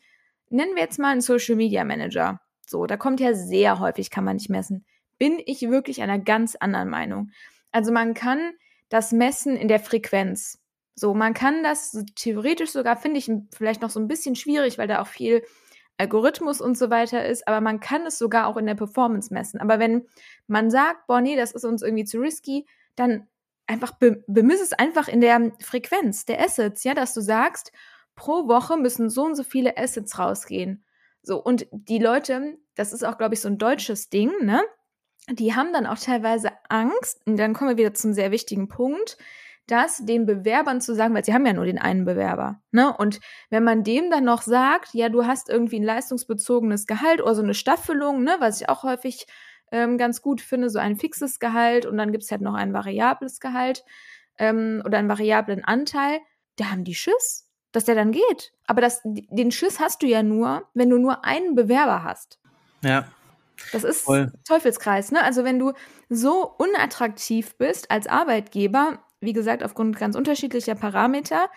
nennen 0.49 0.75
wir 0.75 0.83
jetzt 0.83 0.99
mal 0.99 1.11
einen 1.11 1.21
Social 1.21 1.55
Media 1.55 1.83
Manager. 1.85 2.41
So, 2.65 2.85
da 2.85 2.97
kommt 2.97 3.21
ja 3.21 3.33
sehr 3.33 3.79
häufig, 3.79 4.09
kann 4.09 4.25
man 4.25 4.35
nicht 4.35 4.49
messen 4.49 4.85
bin 5.17 5.41
ich 5.45 5.61
wirklich 5.61 6.01
einer 6.01 6.19
ganz 6.19 6.55
anderen 6.55 6.89
Meinung. 6.89 7.31
Also 7.71 7.91
man 7.91 8.13
kann 8.13 8.53
das 8.89 9.11
messen 9.11 9.55
in 9.55 9.67
der 9.67 9.79
Frequenz. 9.79 10.59
So, 10.95 11.13
man 11.13 11.33
kann 11.33 11.63
das 11.63 12.03
theoretisch 12.15 12.71
sogar, 12.71 12.97
finde 12.97 13.19
ich, 13.19 13.31
vielleicht 13.55 13.81
noch 13.81 13.89
so 13.89 13.99
ein 13.99 14.07
bisschen 14.07 14.35
schwierig, 14.35 14.77
weil 14.77 14.87
da 14.87 15.01
auch 15.01 15.07
viel 15.07 15.43
Algorithmus 15.97 16.61
und 16.61 16.77
so 16.77 16.89
weiter 16.89 17.25
ist, 17.25 17.47
aber 17.47 17.61
man 17.61 17.79
kann 17.79 18.05
es 18.05 18.17
sogar 18.17 18.47
auch 18.47 18.57
in 18.57 18.65
der 18.65 18.75
Performance 18.75 19.33
messen. 19.33 19.59
Aber 19.59 19.79
wenn 19.79 20.07
man 20.45 20.69
sagt, 20.69 21.07
boah, 21.07 21.21
nee, 21.21 21.35
das 21.35 21.51
ist 21.51 21.65
uns 21.65 21.81
irgendwie 21.81 22.05
zu 22.05 22.19
risky, 22.19 22.67
dann 22.95 23.27
einfach 23.65 23.93
be 23.97 24.23
bemiss 24.27 24.61
es 24.61 24.73
einfach 24.73 25.07
in 25.07 25.21
der 25.21 25.51
Frequenz 25.59 26.25
der 26.25 26.39
Assets, 26.39 26.83
ja, 26.83 26.93
dass 26.93 27.13
du 27.13 27.21
sagst, 27.21 27.71
pro 28.15 28.47
Woche 28.47 28.77
müssen 28.77 29.09
so 29.09 29.23
und 29.23 29.35
so 29.35 29.43
viele 29.43 29.77
Assets 29.77 30.17
rausgehen. 30.17 30.83
So, 31.21 31.41
und 31.43 31.67
die 31.71 31.99
Leute, 31.99 32.57
das 32.75 32.93
ist 32.93 33.03
auch, 33.03 33.17
glaube 33.17 33.33
ich, 33.33 33.41
so 33.41 33.49
ein 33.49 33.57
deutsches 33.57 34.09
Ding, 34.09 34.31
ne? 34.41 34.61
Die 35.29 35.55
haben 35.55 35.73
dann 35.73 35.85
auch 35.85 35.99
teilweise 35.99 36.51
Angst, 36.69 37.21
und 37.25 37.37
dann 37.37 37.53
kommen 37.53 37.71
wir 37.71 37.77
wieder 37.77 37.93
zum 37.93 38.13
sehr 38.13 38.31
wichtigen 38.31 38.67
Punkt, 38.67 39.17
das 39.67 39.97
den 39.97 40.25
Bewerbern 40.25 40.79
zu 40.79 40.95
sagen, 40.95 41.13
weil 41.13 41.25
sie 41.25 41.33
haben 41.33 41.45
ja 41.45 41.53
nur 41.53 41.65
den 41.65 41.77
einen 41.77 42.05
Bewerber. 42.05 42.61
Ne? 42.71 42.95
Und 42.95 43.19
wenn 43.49 43.63
man 43.63 43.83
dem 43.83 44.09
dann 44.09 44.23
noch 44.23 44.41
sagt, 44.41 44.93
ja, 44.93 45.09
du 45.09 45.25
hast 45.25 45.49
irgendwie 45.49 45.79
ein 45.79 45.83
leistungsbezogenes 45.83 46.87
Gehalt 46.87 47.21
oder 47.21 47.35
so 47.35 47.43
eine 47.43 47.53
Staffelung, 47.53 48.23
ne, 48.23 48.37
was 48.39 48.61
ich 48.61 48.69
auch 48.69 48.83
häufig 48.83 49.27
ähm, 49.71 49.97
ganz 49.97 50.21
gut 50.21 50.39
finde, 50.39 50.69
so 50.69 50.79
ein 50.79 50.95
fixes 50.95 51.39
Gehalt 51.39 51.85
und 51.85 51.97
dann 51.97 52.13
gibt's 52.13 52.31
halt 52.31 52.41
noch 52.41 52.53
ein 52.53 52.73
variables 52.73 53.41
Gehalt 53.41 53.83
ähm, 54.37 54.81
oder 54.85 54.97
einen 54.97 55.09
variablen 55.09 55.65
Anteil, 55.65 56.19
da 56.55 56.71
haben 56.71 56.85
die 56.85 56.95
Schiss, 56.95 57.49
dass 57.73 57.83
der 57.83 57.95
dann 57.95 58.13
geht. 58.13 58.53
Aber 58.65 58.79
das, 58.79 59.01
den 59.03 59.51
Schiss 59.51 59.81
hast 59.81 60.01
du 60.01 60.07
ja 60.07 60.23
nur, 60.23 60.65
wenn 60.73 60.89
du 60.89 60.97
nur 60.97 61.25
einen 61.25 61.55
Bewerber 61.55 62.03
hast. 62.03 62.39
Ja. 62.81 63.05
Das 63.71 63.83
ist 63.83 64.01
Voll. 64.01 64.31
Teufelskreis, 64.47 65.11
ne? 65.11 65.23
Also 65.23 65.43
wenn 65.43 65.59
du 65.59 65.73
so 66.09 66.49
unattraktiv 66.57 67.55
bist 67.57 67.91
als 67.91 68.07
Arbeitgeber, 68.07 68.99
wie 69.19 69.33
gesagt, 69.33 69.63
aufgrund 69.63 69.97
ganz 69.97 70.15
unterschiedlicher 70.15 70.75
Parameter, 70.75 71.49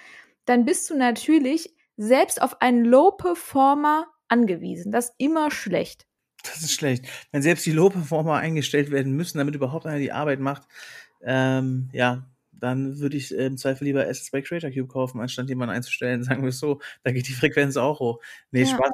dann 0.45 0.65
bist 0.65 0.89
du 0.91 0.97
natürlich 0.97 1.75
selbst 1.97 2.41
auf 2.41 2.61
einen 2.63 2.85
Low-Performer 2.85 4.07
angewiesen. 4.29 4.93
Das 4.93 5.11
ist 5.11 5.15
immer 5.19 5.51
schlecht. 5.51 6.07
Das 6.43 6.63
ist 6.63 6.73
schlecht. 6.73 7.07
Wenn 7.33 7.43
selbst 7.43 7.67
die 7.67 7.73
Low-Performer 7.73 8.37
eingestellt 8.37 8.91
werden 8.91 9.13
müssen, 9.13 9.39
damit 9.39 9.55
überhaupt 9.55 9.87
einer 9.87 9.99
die 9.99 10.13
Arbeit 10.13 10.41
macht, 10.41 10.63
ähm, 11.23 11.91
ja, 11.93 12.27
dann 12.53 12.99
würde 12.99 13.17
ich 13.17 13.35
im 13.35 13.57
Zweifel 13.57 13.85
lieber 13.85 14.03
Assets 14.03 14.31
bei 14.31 14.43
Creator 14.43 14.71
Cube 14.71 14.89
kaufen, 14.89 15.21
anstatt 15.21 15.49
jemanden 15.49 15.75
einzustellen, 15.75 16.23
sagen 16.25 16.43
wir 16.43 16.51
es 16.51 16.59
so. 16.59 16.81
Da 17.03 17.13
geht 17.13 17.29
die 17.29 17.33
Frequenz 17.33 17.77
auch 17.77 18.01
hoch. 18.01 18.21
Nee, 18.51 18.63
ja. 18.63 18.67
Spaß, 18.69 18.91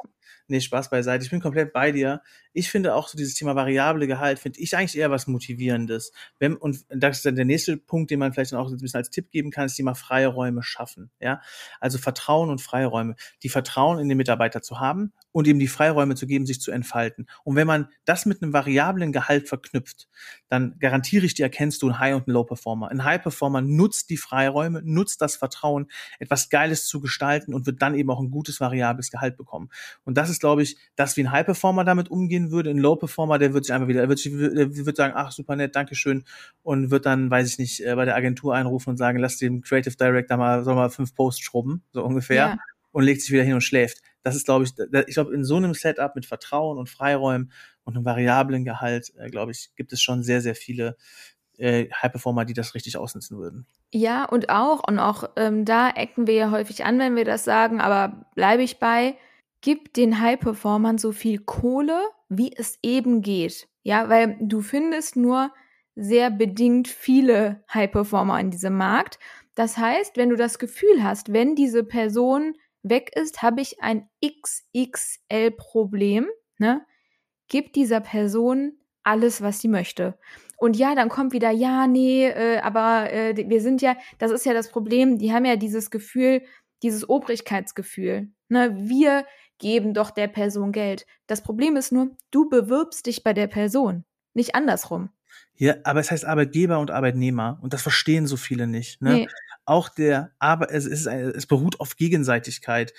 nee, 0.47 0.59
Spaß 0.59 0.89
beiseite. 0.89 1.23
Ich 1.23 1.29
bin 1.29 1.41
komplett 1.41 1.73
bei 1.73 1.91
dir. 1.91 2.21
Ich 2.53 2.69
finde 2.69 2.95
auch 2.95 3.07
so 3.07 3.17
dieses 3.17 3.35
Thema 3.35 3.55
variable 3.55 4.07
Gehalt, 4.07 4.39
finde 4.39 4.59
ich 4.59 4.75
eigentlich 4.75 4.97
eher 4.97 5.11
was 5.11 5.27
Motivierendes. 5.27 6.11
Wenn, 6.39 6.55
und 6.55 6.85
das 6.89 7.17
ist 7.17 7.25
dann 7.25 7.35
der 7.35 7.45
nächste 7.45 7.77
Punkt, 7.77 8.11
den 8.11 8.19
man 8.19 8.33
vielleicht 8.33 8.51
dann 8.51 8.59
auch 8.59 8.69
ein 8.69 8.77
bisschen 8.77 8.97
als 8.97 9.09
Tipp 9.09 9.31
geben 9.31 9.51
kann, 9.51 9.65
ist 9.65 9.75
Thema 9.75 9.95
freie 9.95 10.27
Räume 10.27 10.63
schaffen. 10.63 11.11
Ja, 11.19 11.41
also 11.79 11.97
Vertrauen 11.97 12.49
und 12.49 12.61
freie 12.61 12.87
Räume. 12.87 13.15
Die 13.43 13.49
Vertrauen 13.49 13.99
in 13.99 14.09
den 14.09 14.17
Mitarbeiter 14.17 14.61
zu 14.61 14.79
haben 14.79 15.13
und 15.37 15.45
ihm 15.45 15.59
die 15.59 15.67
Freiräume 15.67 16.15
zu 16.15 16.25
geben, 16.25 16.47
sich 16.47 16.59
zu 16.59 16.71
entfalten. 16.71 17.27
Und 17.43 17.55
wenn 17.55 17.67
man 17.67 17.89
das 18.05 18.25
mit 18.25 18.41
einem 18.41 18.53
variablen 18.53 19.11
Gehalt 19.11 19.47
verknüpft, 19.47 20.07
dann 20.49 20.79
garantiere 20.79 21.27
ich 21.27 21.35
dir, 21.35 21.43
erkennst 21.43 21.83
du 21.83 21.85
einen 21.85 21.99
High- 21.99 22.15
und 22.15 22.27
einen 22.27 22.33
Low-Performer. 22.33 22.89
Ein 22.89 23.03
High-Performer 23.03 23.61
nutzt 23.61 24.09
die 24.09 24.17
Freiräume, 24.17 24.81
nutzt 24.83 25.21
das 25.21 25.35
Vertrauen, 25.35 25.91
etwas 26.17 26.49
Geiles 26.49 26.87
zu 26.87 27.01
gestalten 27.01 27.53
und 27.53 27.67
wird 27.67 27.83
dann 27.83 27.93
eben 27.93 28.09
auch 28.09 28.19
ein 28.19 28.31
gutes 28.31 28.59
variables 28.59 29.11
Gehalt 29.11 29.37
bekommen. 29.37 29.69
Und 30.05 30.17
das 30.17 30.31
ist, 30.31 30.39
glaube 30.39 30.63
ich, 30.63 30.75
das, 30.95 31.15
wie 31.17 31.21
ein 31.21 31.31
High-Performer 31.31 31.83
damit 31.83 32.09
umgehen 32.09 32.49
würde. 32.49 32.71
Ein 32.71 32.79
Low-Performer, 32.79 33.37
der 33.37 33.53
wird 33.53 33.65
sich 33.65 33.75
einfach 33.75 33.87
wieder, 33.87 34.07
der 34.07 34.09
wird, 34.09 34.25
der 34.25 34.85
wird 34.87 34.97
sagen, 34.97 35.13
ach, 35.15 35.31
super 35.31 35.55
nett, 35.55 35.75
Dankeschön, 35.75 36.23
und 36.63 36.89
wird 36.89 37.05
dann, 37.05 37.29
weiß 37.29 37.47
ich 37.47 37.59
nicht, 37.59 37.85
äh, 37.85 37.93
bei 37.93 38.05
der 38.05 38.15
Agentur 38.15 38.55
einrufen 38.55 38.89
und 38.89 38.97
sagen, 38.97 39.19
lass 39.19 39.37
dem 39.37 39.61
Creative 39.61 39.95
Director 39.95 40.35
mal, 40.37 40.63
soll 40.63 40.73
mal 40.73 40.89
fünf 40.89 41.13
Posts 41.13 41.41
schrubben, 41.41 41.83
so 41.93 42.03
ungefähr. 42.03 42.35
Ja. 42.37 42.57
Und 42.97 43.03
legt 43.03 43.21
sich 43.21 43.31
wieder 43.31 43.43
hin 43.43 43.53
und 43.53 43.61
schläft. 43.61 44.01
Das 44.23 44.35
ist, 44.35 44.45
glaube 44.45 44.65
ich, 44.65 44.71
ich 45.05 45.13
glaube, 45.13 45.31
in 45.31 45.43
so 45.43 45.55
einem 45.55 45.75
Setup 45.75 46.15
mit 46.15 46.25
Vertrauen 46.25 46.79
und 46.79 46.89
Freiräumen 46.89 47.51
und 47.83 47.95
einem 47.95 48.05
variablen 48.05 48.65
Gehalt, 48.65 49.13
äh, 49.19 49.29
glaube 49.29 49.51
ich, 49.51 49.69
gibt 49.75 49.93
es 49.93 50.01
schon 50.01 50.23
sehr, 50.23 50.41
sehr 50.41 50.55
viele 50.55 50.97
äh, 51.59 51.91
High-Performer, 51.91 52.43
die 52.43 52.55
das 52.55 52.73
richtig 52.73 52.97
ausnutzen 52.97 53.37
würden. 53.37 53.67
Ja, 53.93 54.25
und 54.25 54.49
auch, 54.49 54.81
und 54.87 54.97
auch 54.97 55.29
ähm, 55.35 55.63
da 55.63 55.91
ecken 55.91 56.25
wir 56.25 56.33
ja 56.33 56.49
häufig 56.49 56.85
an, 56.85 56.97
wenn 56.97 57.15
wir 57.15 57.23
das 57.23 57.43
sagen, 57.43 57.79
aber 57.81 58.25
bleibe 58.33 58.63
ich 58.63 58.79
bei, 58.79 59.15
gib 59.61 59.93
den 59.93 60.19
High-Performern 60.19 60.97
so 60.97 61.11
viel 61.11 61.37
Kohle, 61.37 62.01
wie 62.29 62.51
es 62.51 62.79
eben 62.81 63.21
geht. 63.21 63.67
Ja, 63.83 64.09
weil 64.09 64.37
du 64.41 64.61
findest 64.61 65.17
nur 65.17 65.51
sehr 65.95 66.31
bedingt 66.31 66.87
viele 66.87 67.63
High-Performer 67.71 68.39
in 68.39 68.49
diesem 68.49 68.75
Markt. 68.75 69.19
Das 69.53 69.77
heißt, 69.77 70.17
wenn 70.17 70.29
du 70.29 70.35
das 70.35 70.57
Gefühl 70.57 71.03
hast, 71.03 71.31
wenn 71.31 71.53
diese 71.53 71.83
Person 71.83 72.55
weg 72.89 73.15
ist, 73.15 73.41
habe 73.41 73.61
ich 73.61 73.81
ein 73.81 74.09
XXL-Problem, 74.23 76.27
ne? 76.57 76.85
Gib 77.49 77.71
dieser 77.73 78.01
Person 78.01 78.73
alles, 79.03 79.41
was 79.41 79.61
sie 79.61 79.69
möchte. 79.69 80.19
Und 80.57 80.75
ja, 80.75 80.95
dann 80.95 81.07
kommt 81.07 81.31
wieder, 81.31 81.49
ja, 81.51 81.87
nee, 81.87 82.27
äh, 82.27 82.59
aber 82.59 83.13
äh, 83.13 83.33
wir 83.47 83.61
sind 83.61 83.81
ja, 83.81 83.95
das 84.17 84.31
ist 84.31 84.45
ja 84.45 84.53
das 84.53 84.69
Problem, 84.69 85.17
die 85.17 85.31
haben 85.31 85.45
ja 85.45 85.55
dieses 85.55 85.91
Gefühl, 85.91 86.41
dieses 86.83 87.07
Obrigkeitsgefühl. 87.07 88.27
Ne? 88.49 88.75
Wir 88.77 89.25
geben 89.59 89.93
doch 89.93 90.11
der 90.11 90.27
Person 90.27 90.71
Geld. 90.71 91.05
Das 91.27 91.41
Problem 91.41 91.77
ist 91.77 91.91
nur, 91.91 92.11
du 92.31 92.49
bewirbst 92.49 93.05
dich 93.05 93.23
bei 93.23 93.33
der 93.33 93.47
Person, 93.47 94.03
nicht 94.33 94.55
andersrum. 94.55 95.09
Ja, 95.55 95.75
aber 95.83 95.99
es 95.99 96.11
heißt 96.11 96.25
Arbeitgeber 96.25 96.79
und 96.79 96.91
Arbeitnehmer 96.91 97.59
und 97.61 97.73
das 97.73 97.81
verstehen 97.81 98.27
so 98.27 98.37
viele 98.37 98.67
nicht. 98.67 99.01
Ne? 99.01 99.13
Nee. 99.13 99.27
Auch 99.67 99.89
der, 99.89 100.31
aber 100.39 100.71
es, 100.71 100.85
ist, 100.85 101.07
es 101.07 101.45
beruht 101.45 101.81
auf 101.81 101.97
Gegenseitigkeit. 101.97 102.93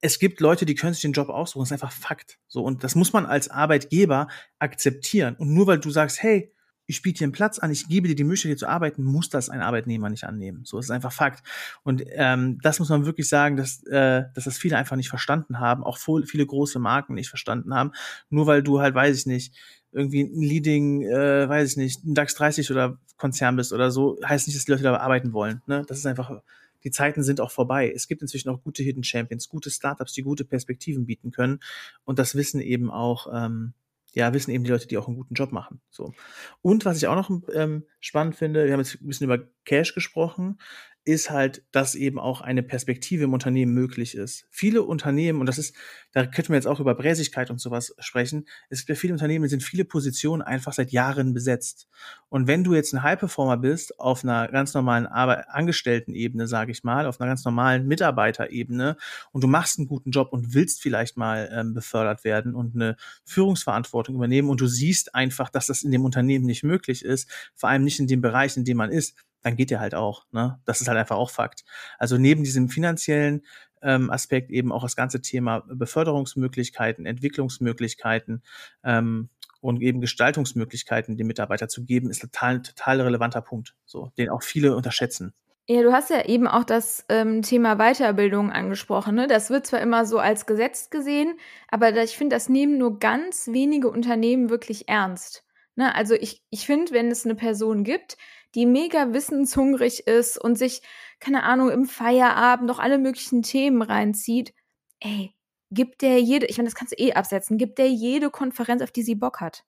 Es 0.00 0.18
gibt 0.18 0.40
Leute, 0.40 0.64
die 0.64 0.74
können 0.74 0.94
sich 0.94 1.02
den 1.02 1.12
Job 1.12 1.28
aussuchen. 1.28 1.60
Das 1.60 1.68
ist 1.68 1.72
einfach 1.72 1.92
Fakt. 1.92 2.38
So 2.48 2.64
und 2.64 2.82
das 2.82 2.94
muss 2.94 3.12
man 3.12 3.26
als 3.26 3.50
Arbeitgeber 3.50 4.28
akzeptieren. 4.58 5.36
Und 5.36 5.52
nur 5.52 5.66
weil 5.66 5.78
du 5.78 5.90
sagst, 5.90 6.22
hey, 6.22 6.50
ich 6.86 7.02
biete 7.02 7.18
dir 7.18 7.24
einen 7.24 7.32
Platz 7.32 7.58
an, 7.58 7.70
ich 7.70 7.88
gebe 7.88 8.08
dir 8.08 8.14
die 8.14 8.24
Möglichkeit, 8.24 8.50
hier 8.50 8.56
zu 8.56 8.68
arbeiten, 8.68 9.04
muss 9.04 9.28
das 9.28 9.50
ein 9.50 9.60
Arbeitnehmer 9.60 10.08
nicht 10.08 10.24
annehmen. 10.24 10.64
So 10.64 10.78
ist 10.78 10.90
einfach 10.90 11.12
Fakt. 11.12 11.46
Und 11.82 12.02
ähm, 12.12 12.58
das 12.62 12.78
muss 12.78 12.88
man 12.88 13.04
wirklich 13.04 13.28
sagen, 13.28 13.56
dass, 13.56 13.82
äh, 13.84 14.24
dass 14.34 14.44
das 14.44 14.56
viele 14.56 14.78
einfach 14.78 14.96
nicht 14.96 15.10
verstanden 15.10 15.60
haben, 15.60 15.84
auch 15.84 15.98
viele 15.98 16.46
große 16.46 16.78
Marken 16.78 17.14
nicht 17.14 17.28
verstanden 17.28 17.74
haben. 17.74 17.92
Nur 18.30 18.46
weil 18.46 18.62
du 18.62 18.80
halt, 18.80 18.94
weiß 18.94 19.18
ich 19.18 19.26
nicht, 19.26 19.54
irgendwie 19.94 20.22
ein 20.22 20.42
Leading, 20.42 21.02
äh, 21.02 21.48
weiß 21.48 21.70
ich 21.70 21.76
nicht, 21.76 22.04
ein 22.04 22.14
DAX 22.14 22.34
30 22.34 22.70
oder 22.70 22.98
Konzern 23.16 23.56
bist 23.56 23.72
oder 23.72 23.90
so, 23.90 24.18
heißt 24.24 24.46
nicht, 24.46 24.58
dass 24.58 24.64
die 24.64 24.72
Leute 24.72 24.82
da 24.82 24.96
arbeiten 24.96 25.32
wollen. 25.32 25.62
Ne? 25.66 25.84
Das 25.86 25.98
ist 25.98 26.06
einfach, 26.06 26.42
die 26.82 26.90
Zeiten 26.90 27.22
sind 27.22 27.40
auch 27.40 27.50
vorbei. 27.50 27.92
Es 27.94 28.08
gibt 28.08 28.20
inzwischen 28.20 28.50
auch 28.50 28.62
gute 28.62 28.82
Hidden 28.82 29.04
Champions, 29.04 29.48
gute 29.48 29.70
Startups, 29.70 30.12
die 30.12 30.22
gute 30.22 30.44
Perspektiven 30.44 31.06
bieten 31.06 31.30
können. 31.30 31.60
Und 32.04 32.18
das 32.18 32.34
wissen 32.34 32.60
eben 32.60 32.90
auch, 32.90 33.28
ähm, 33.32 33.72
ja, 34.12 34.32
wissen 34.34 34.50
eben 34.50 34.64
die 34.64 34.70
Leute, 34.70 34.86
die 34.86 34.98
auch 34.98 35.08
einen 35.08 35.16
guten 35.16 35.34
Job 35.34 35.52
machen. 35.52 35.80
So. 35.90 36.12
Und 36.60 36.84
was 36.84 36.98
ich 36.98 37.06
auch 37.06 37.16
noch 37.16 37.30
ähm, 37.52 37.84
spannend 38.00 38.36
finde, 38.36 38.66
wir 38.66 38.72
haben 38.72 38.80
jetzt 38.80 39.00
ein 39.00 39.06
bisschen 39.06 39.24
über 39.24 39.44
Cash 39.64 39.94
gesprochen 39.94 40.58
ist 41.04 41.30
halt, 41.30 41.62
dass 41.70 41.94
eben 41.94 42.18
auch 42.18 42.40
eine 42.40 42.62
Perspektive 42.62 43.24
im 43.24 43.34
Unternehmen 43.34 43.74
möglich 43.74 44.14
ist. 44.14 44.46
Viele 44.50 44.82
Unternehmen, 44.82 45.40
und 45.40 45.46
das 45.46 45.58
ist, 45.58 45.74
da 46.12 46.24
könnten 46.24 46.50
wir 46.50 46.56
jetzt 46.56 46.66
auch 46.66 46.80
über 46.80 46.94
Bräsigkeit 46.94 47.50
und 47.50 47.60
sowas 47.60 47.94
sprechen, 47.98 48.46
es 48.70 48.80
gibt 48.80 48.88
ja 48.88 48.94
viele 48.94 49.12
Unternehmen, 49.12 49.48
sind 49.48 49.62
viele 49.62 49.84
Positionen 49.84 50.40
einfach 50.40 50.72
seit 50.72 50.92
Jahren 50.92 51.34
besetzt. 51.34 51.88
Und 52.30 52.46
wenn 52.46 52.64
du 52.64 52.74
jetzt 52.74 52.94
ein 52.94 53.02
High-Performer 53.02 53.58
bist, 53.58 54.00
auf 54.00 54.24
einer 54.24 54.48
ganz 54.48 54.72
normalen 54.72 55.06
Arbeit 55.06 55.44
Angestelltenebene, 55.48 56.46
sage 56.46 56.72
ich 56.72 56.84
mal, 56.84 57.06
auf 57.06 57.20
einer 57.20 57.28
ganz 57.28 57.44
normalen 57.44 57.86
Mitarbeiterebene, 57.86 58.96
und 59.32 59.44
du 59.44 59.48
machst 59.48 59.78
einen 59.78 59.88
guten 59.88 60.10
Job 60.10 60.32
und 60.32 60.54
willst 60.54 60.80
vielleicht 60.80 61.18
mal 61.18 61.50
ähm, 61.52 61.74
befördert 61.74 62.24
werden 62.24 62.54
und 62.54 62.74
eine 62.74 62.96
Führungsverantwortung 63.24 64.14
übernehmen 64.14 64.48
und 64.48 64.60
du 64.60 64.66
siehst 64.66 65.14
einfach, 65.14 65.50
dass 65.50 65.66
das 65.66 65.82
in 65.82 65.90
dem 65.90 66.04
Unternehmen 66.04 66.46
nicht 66.46 66.62
möglich 66.62 67.04
ist, 67.04 67.30
vor 67.54 67.68
allem 67.68 67.84
nicht 67.84 68.00
in 68.00 68.06
dem 68.06 68.22
Bereich, 68.22 68.56
in 68.56 68.64
dem 68.64 68.78
man 68.78 68.90
ist, 68.90 69.14
dann 69.44 69.56
geht 69.56 69.70
der 69.70 69.78
halt 69.78 69.94
auch. 69.94 70.26
Ne? 70.32 70.58
Das 70.64 70.80
ist 70.80 70.88
halt 70.88 70.98
einfach 70.98 71.16
auch 71.16 71.30
Fakt. 71.30 71.64
Also 71.98 72.18
neben 72.18 72.42
diesem 72.42 72.68
finanziellen 72.68 73.42
ähm, 73.82 74.10
Aspekt 74.10 74.50
eben 74.50 74.72
auch 74.72 74.82
das 74.82 74.96
ganze 74.96 75.20
Thema 75.20 75.62
Beförderungsmöglichkeiten, 75.68 77.06
Entwicklungsmöglichkeiten 77.06 78.42
ähm, 78.82 79.28
und 79.60 79.80
eben 79.82 80.00
Gestaltungsmöglichkeiten 80.00 81.16
den 81.16 81.26
Mitarbeiter 81.26 81.68
zu 81.68 81.84
geben, 81.84 82.10
ist 82.10 82.22
total, 82.22 82.62
total 82.62 83.02
relevanter 83.02 83.42
Punkt, 83.42 83.76
so, 83.84 84.10
den 84.18 84.30
auch 84.30 84.42
viele 84.42 84.74
unterschätzen. 84.74 85.34
Ja, 85.66 85.82
du 85.82 85.92
hast 85.92 86.10
ja 86.10 86.26
eben 86.26 86.46
auch 86.46 86.64
das 86.64 87.06
ähm, 87.08 87.40
Thema 87.40 87.76
Weiterbildung 87.76 88.50
angesprochen. 88.50 89.14
Ne? 89.14 89.26
Das 89.26 89.48
wird 89.48 89.66
zwar 89.66 89.80
immer 89.80 90.04
so 90.04 90.18
als 90.18 90.44
Gesetz 90.44 90.90
gesehen, 90.90 91.38
aber 91.68 91.94
ich 92.02 92.18
finde, 92.18 92.36
das 92.36 92.50
nehmen 92.50 92.76
nur 92.76 92.98
ganz 92.98 93.48
wenige 93.48 93.88
Unternehmen 93.88 94.50
wirklich 94.50 94.88
ernst. 94.88 95.42
Ne? 95.76 95.94
Also 95.94 96.14
ich, 96.14 96.42
ich 96.50 96.66
finde, 96.66 96.92
wenn 96.92 97.10
es 97.10 97.24
eine 97.24 97.34
Person 97.34 97.82
gibt, 97.82 98.18
die 98.54 98.66
mega 98.66 99.12
wissenshungrig 99.12 100.06
ist 100.06 100.38
und 100.38 100.56
sich, 100.56 100.82
keine 101.20 101.42
Ahnung, 101.42 101.70
im 101.70 101.86
Feierabend 101.86 102.66
noch 102.66 102.78
alle 102.78 102.98
möglichen 102.98 103.42
Themen 103.42 103.82
reinzieht, 103.82 104.54
ey, 105.00 105.34
gibt 105.70 106.02
der 106.02 106.20
jede, 106.20 106.46
ich 106.46 106.56
meine, 106.56 106.68
das 106.68 106.74
kannst 106.74 106.92
du 106.92 107.02
eh 107.02 107.14
absetzen, 107.14 107.58
gibt 107.58 107.78
der 107.78 107.88
jede 107.88 108.30
Konferenz, 108.30 108.82
auf 108.82 108.92
die 108.92 109.02
sie 109.02 109.16
Bock 109.16 109.40
hat. 109.40 109.64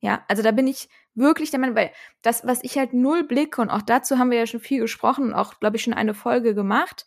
Ja, 0.00 0.24
also 0.28 0.42
da 0.42 0.50
bin 0.50 0.66
ich 0.66 0.88
wirklich 1.14 1.50
der 1.50 1.60
Meinung, 1.60 1.76
weil 1.76 1.92
das, 2.22 2.44
was 2.46 2.64
ich 2.64 2.76
halt 2.76 2.92
null 2.92 3.24
blicke, 3.24 3.60
und 3.60 3.70
auch 3.70 3.82
dazu 3.82 4.18
haben 4.18 4.30
wir 4.30 4.38
ja 4.38 4.46
schon 4.46 4.60
viel 4.60 4.80
gesprochen 4.80 5.26
und 5.26 5.34
auch, 5.34 5.60
glaube 5.60 5.76
ich, 5.76 5.82
schon 5.82 5.94
eine 5.94 6.14
Folge 6.14 6.54
gemacht, 6.54 7.06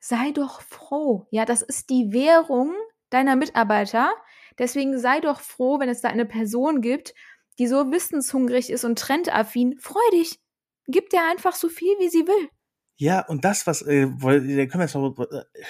sei 0.00 0.32
doch 0.32 0.60
froh. 0.60 1.26
Ja, 1.30 1.44
das 1.44 1.62
ist 1.62 1.90
die 1.90 2.12
Währung 2.12 2.74
deiner 3.10 3.36
Mitarbeiter. 3.36 4.10
Deswegen 4.58 4.98
sei 4.98 5.20
doch 5.20 5.40
froh, 5.40 5.78
wenn 5.80 5.88
es 5.88 6.00
da 6.00 6.08
eine 6.08 6.26
Person 6.26 6.80
gibt, 6.82 7.14
die 7.58 7.66
so 7.66 7.90
wissenshungrig 7.90 8.70
ist 8.70 8.84
und 8.84 8.98
trendaffin. 8.98 9.78
Freu 9.78 10.00
dich 10.12 10.38
gibt 10.88 11.12
der 11.12 11.28
einfach 11.30 11.54
so 11.54 11.68
viel, 11.68 11.94
wie 11.98 12.08
sie 12.08 12.26
will. 12.26 12.48
Ja, 13.00 13.20
und 13.20 13.44
das, 13.44 13.66
was, 13.68 13.82
äh, 13.82 14.06
da 14.06 14.16
können 14.16 14.68
wir 14.72 14.80
jetzt 14.80 14.94
noch 14.94 15.16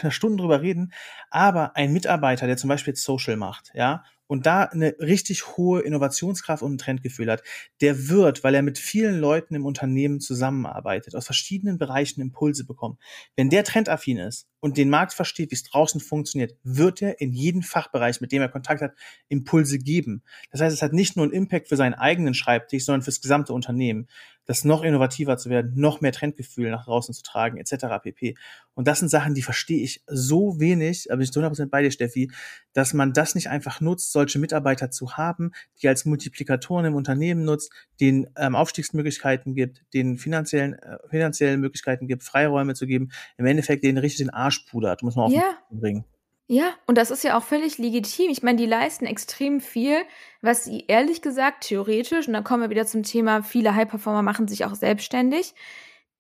eine 0.01 0.11
Stunde 0.11 0.39
drüber 0.39 0.63
reden, 0.63 0.95
aber 1.31 1.77
ein 1.77 1.93
Mitarbeiter, 1.93 2.47
der 2.47 2.57
zum 2.57 2.69
Beispiel 2.69 2.97
Social 2.97 3.37
macht, 3.37 3.71
ja, 3.75 4.03
und 4.29 4.47
da 4.47 4.65
eine 4.65 4.95
richtig 4.99 5.57
hohe 5.57 5.81
Innovationskraft 5.81 6.63
und 6.63 6.75
ein 6.75 6.79
Trendgefühl 6.79 7.31
hat, 7.31 7.43
der 7.81 8.09
wird, 8.09 8.45
weil 8.45 8.55
er 8.55 8.63
mit 8.63 8.79
vielen 8.79 9.19
Leuten 9.19 9.55
im 9.55 9.67
Unternehmen 9.67 10.21
zusammenarbeitet, 10.21 11.17
aus 11.17 11.25
verschiedenen 11.25 11.79
Bereichen 11.79 12.21
Impulse 12.21 12.65
bekommen. 12.65 12.99
Wenn 13.37 13.51
der 13.51 13.65
trendaffin 13.65 14.19
ist 14.19 14.47
und 14.61 14.77
den 14.77 14.91
Markt 14.91 15.13
versteht, 15.13 15.51
wie 15.51 15.55
es 15.55 15.63
draußen 15.63 16.01
funktioniert, 16.01 16.57
wird 16.63 17.03
er 17.03 17.21
in 17.21 17.33
jeden 17.33 17.63
Fachbereich, 17.63 18.21
mit 18.21 18.33
dem 18.33 18.43
er 18.43 18.49
Kontakt 18.49 18.83
hat, 18.83 18.93
Impulse 19.29 19.79
geben. 19.79 20.23
Das 20.51 20.61
heißt, 20.61 20.75
es 20.75 20.83
hat 20.83 20.93
nicht 20.93 21.17
nur 21.17 21.25
einen 21.25 21.33
Impact 21.33 21.69
für 21.69 21.77
seinen 21.77 21.95
eigenen 21.95 22.35
Schreibtisch, 22.35 22.85
sondern 22.85 23.03
fürs 23.03 23.21
gesamte 23.21 23.53
Unternehmen 23.53 24.09
das 24.49 24.65
noch 24.65 24.83
innovativer 24.83 25.37
zu 25.37 25.51
werden, 25.51 25.75
noch 25.77 26.01
mehr 26.01 26.11
Trendgefühl 26.11 26.71
nach 26.71 26.87
draußen 26.87 27.13
zu 27.13 27.23
tragen, 27.23 27.59
etc. 27.59 28.03
pp. 28.03 28.35
Und 28.73 28.89
das 28.89 28.99
sind 28.99 29.11
Sachen, 29.11 29.35
die 29.35 29.43
verstehe 29.43 29.83
ich 29.83 30.03
so 30.07 30.59
wenig, 30.59 31.13
aber 31.13 31.21
ich 31.21 31.31
bin 31.31 31.45
100% 31.45 31.67
bei 31.67 31.83
dir, 31.83 31.91
Steffi, 31.91 32.31
dass 32.73 32.95
man 32.95 33.13
das 33.13 33.35
nicht 33.35 33.51
einfach 33.51 33.83
nutzt, 33.83 34.11
solche 34.11 34.39
Mitarbeiter 34.39 34.91
zu 34.91 35.19
haben, 35.19 35.53
die 35.83 35.89
als 35.89 36.07
Multiplikatoren 36.07 36.87
im 36.87 36.95
Unternehmen 36.95 37.45
nutzt, 37.45 37.71
den 38.01 38.31
ähm, 38.37 38.57
Aufstiegsmöglichkeiten 38.57 39.55
gibt, 39.55 39.85
den 39.93 40.17
finanziellen, 40.17 40.75
äh, 40.75 40.97
finanziellen 41.11 41.61
Möglichkeiten 41.61 42.09
gibt, 42.09 42.23
Freiräume 42.23 42.73
zu 42.73 42.87
geben, 42.87 43.11
im 43.37 43.45
Endeffekt 43.45 43.85
den 43.85 43.99
richtig 43.99 44.19
den 44.19 44.31
Arsch 44.31 44.48
pudert, 44.51 45.03
muss 45.03 45.17
man 45.17 45.27
auf 45.27 45.33
ja. 45.33 45.57
bringen. 45.71 46.05
Ja, 46.51 46.71
und 46.87 46.97
das 46.97 47.11
ist 47.11 47.25
ja 47.25 47.37
auch 47.37 47.43
völlig 47.43 47.77
legitim. 47.77 48.31
Ich 48.31 48.43
meine, 48.43 48.57
die 48.57 48.67
leisten 48.67 49.05
extrem 49.05 49.61
viel, 49.61 49.99
was 50.41 50.65
sie 50.65 50.85
ehrlich 50.89 51.21
gesagt 51.21 51.65
theoretisch, 51.65 52.27
und 52.27 52.33
dann 52.33 52.45
kommen 52.45 52.63
wir 52.63 52.71
wieder 52.71 52.87
zum 52.87 53.03
Thema, 53.03 53.43
viele 53.43 53.75
High-Performer 53.75 54.23
machen 54.23 54.49
sich 54.49 54.65
auch 54.65 54.75
selbstständig, 54.75 55.55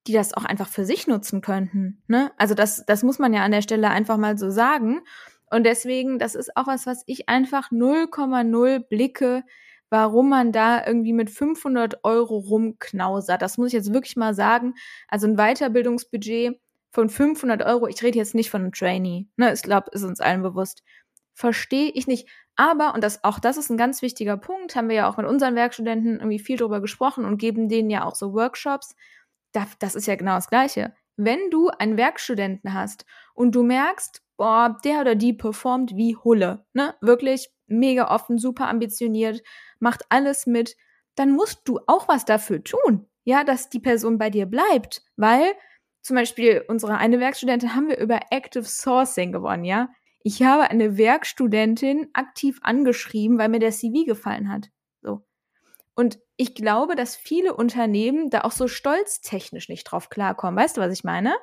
die 0.06 0.12
das 0.12 0.34
auch 0.34 0.44
einfach 0.44 0.68
für 0.68 0.84
sich 0.84 1.06
nutzen 1.06 1.40
könnten. 1.40 2.02
Ne? 2.08 2.30
Also 2.36 2.54
das, 2.54 2.84
das 2.84 3.02
muss 3.02 3.18
man 3.18 3.32
ja 3.32 3.42
an 3.42 3.52
der 3.52 3.62
Stelle 3.62 3.88
einfach 3.88 4.18
mal 4.18 4.36
so 4.36 4.50
sagen. 4.50 5.00
Und 5.50 5.64
deswegen, 5.64 6.18
das 6.18 6.34
ist 6.34 6.54
auch 6.58 6.66
was, 6.66 6.86
was 6.86 7.04
ich 7.06 7.30
einfach 7.30 7.70
0,0 7.70 8.80
blicke, 8.80 9.44
warum 9.88 10.28
man 10.28 10.52
da 10.52 10.86
irgendwie 10.86 11.14
mit 11.14 11.30
500 11.30 12.04
Euro 12.04 12.36
rumknausert. 12.36 13.40
Das 13.40 13.56
muss 13.56 13.68
ich 13.68 13.72
jetzt 13.72 13.94
wirklich 13.94 14.16
mal 14.16 14.34
sagen. 14.34 14.74
Also 15.08 15.26
ein 15.26 15.36
Weiterbildungsbudget 15.36 16.60
von 16.90 17.08
500 17.08 17.62
Euro, 17.62 17.86
ich 17.86 18.02
rede 18.02 18.18
jetzt 18.18 18.34
nicht 18.34 18.50
von 18.50 18.62
einem 18.62 18.72
Trainee, 18.72 19.28
ne, 19.36 19.52
ich 19.52 19.62
glaube, 19.62 19.90
ist 19.92 20.04
uns 20.04 20.20
allen 20.20 20.42
bewusst. 20.42 20.82
Verstehe 21.34 21.90
ich 21.90 22.06
nicht. 22.06 22.28
Aber, 22.56 22.94
und 22.94 23.04
das, 23.04 23.22
auch 23.22 23.38
das 23.38 23.56
ist 23.56 23.70
ein 23.70 23.76
ganz 23.76 24.02
wichtiger 24.02 24.36
Punkt, 24.36 24.74
haben 24.74 24.88
wir 24.88 24.96
ja 24.96 25.08
auch 25.08 25.16
mit 25.16 25.26
unseren 25.26 25.54
Werkstudenten 25.54 26.16
irgendwie 26.16 26.40
viel 26.40 26.56
drüber 26.56 26.80
gesprochen 26.80 27.24
und 27.24 27.38
geben 27.38 27.68
denen 27.68 27.90
ja 27.90 28.04
auch 28.04 28.16
so 28.16 28.32
Workshops. 28.32 28.96
das 29.52 29.94
ist 29.94 30.06
ja 30.06 30.16
genau 30.16 30.34
das 30.34 30.48
Gleiche. 30.48 30.94
Wenn 31.16 31.50
du 31.50 31.68
einen 31.68 31.96
Werkstudenten 31.96 32.74
hast 32.74 33.04
und 33.34 33.54
du 33.54 33.62
merkst, 33.62 34.22
boah, 34.36 34.76
der 34.84 35.00
oder 35.00 35.14
die 35.14 35.32
performt 35.32 35.94
wie 35.94 36.16
Hulle, 36.16 36.64
ne? 36.72 36.94
Wirklich 37.00 37.50
mega 37.66 38.12
offen, 38.12 38.38
super 38.38 38.68
ambitioniert, 38.68 39.42
macht 39.78 40.04
alles 40.08 40.46
mit, 40.46 40.76
dann 41.14 41.32
musst 41.32 41.62
du 41.64 41.80
auch 41.86 42.08
was 42.08 42.24
dafür 42.24 42.62
tun, 42.64 43.06
ja, 43.24 43.44
dass 43.44 43.68
die 43.68 43.80
Person 43.80 44.18
bei 44.18 44.30
dir 44.30 44.46
bleibt, 44.46 45.02
weil 45.16 45.52
zum 46.08 46.16
Beispiel 46.16 46.64
unsere 46.68 46.98
eine 46.98 47.20
Werkstudentin 47.20 47.74
haben 47.74 47.88
wir 47.88 47.98
über 47.98 48.20
Active 48.30 48.64
Sourcing 48.64 49.30
gewonnen, 49.30 49.64
ja. 49.64 49.88
Ich 50.24 50.42
habe 50.42 50.70
eine 50.70 50.98
Werkstudentin 50.98 52.08
aktiv 52.12 52.58
angeschrieben, 52.62 53.38
weil 53.38 53.48
mir 53.48 53.60
der 53.60 53.70
CV 53.70 54.04
gefallen 54.04 54.50
hat. 54.50 54.68
So. 55.00 55.24
Und 55.94 56.18
ich 56.36 56.54
glaube, 56.54 56.96
dass 56.96 57.14
viele 57.14 57.54
Unternehmen 57.54 58.28
da 58.30 58.40
auch 58.40 58.52
so 58.52 58.66
stolztechnisch 58.66 59.68
nicht 59.68 59.84
drauf 59.84 60.10
klarkommen. 60.10 60.58
Weißt 60.58 60.76
du, 60.76 60.80
was 60.80 60.92
ich 60.92 61.04
meine? 61.04 61.36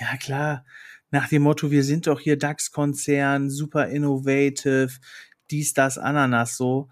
Ja, 0.00 0.16
klar 0.16 0.64
nach 1.10 1.28
dem 1.28 1.42
Motto, 1.42 1.70
wir 1.70 1.84
sind 1.84 2.06
doch 2.06 2.20
hier 2.20 2.38
DAX-Konzern, 2.38 3.50
super 3.50 3.88
innovative, 3.88 4.90
dies, 5.50 5.72
das, 5.72 5.98
Ananas, 5.98 6.56
so. 6.56 6.88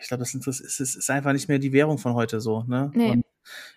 Ich 0.00 0.08
glaube, 0.08 0.22
das 0.22 0.34
ist, 0.34 0.80
ist, 0.80 1.10
einfach 1.10 1.32
nicht 1.32 1.48
mehr 1.48 1.58
die 1.58 1.72
Währung 1.72 1.98
von 1.98 2.14
heute 2.14 2.40
so. 2.40 2.62
Ne? 2.64 2.90
Nee. 2.94 3.10
Und, 3.10 3.24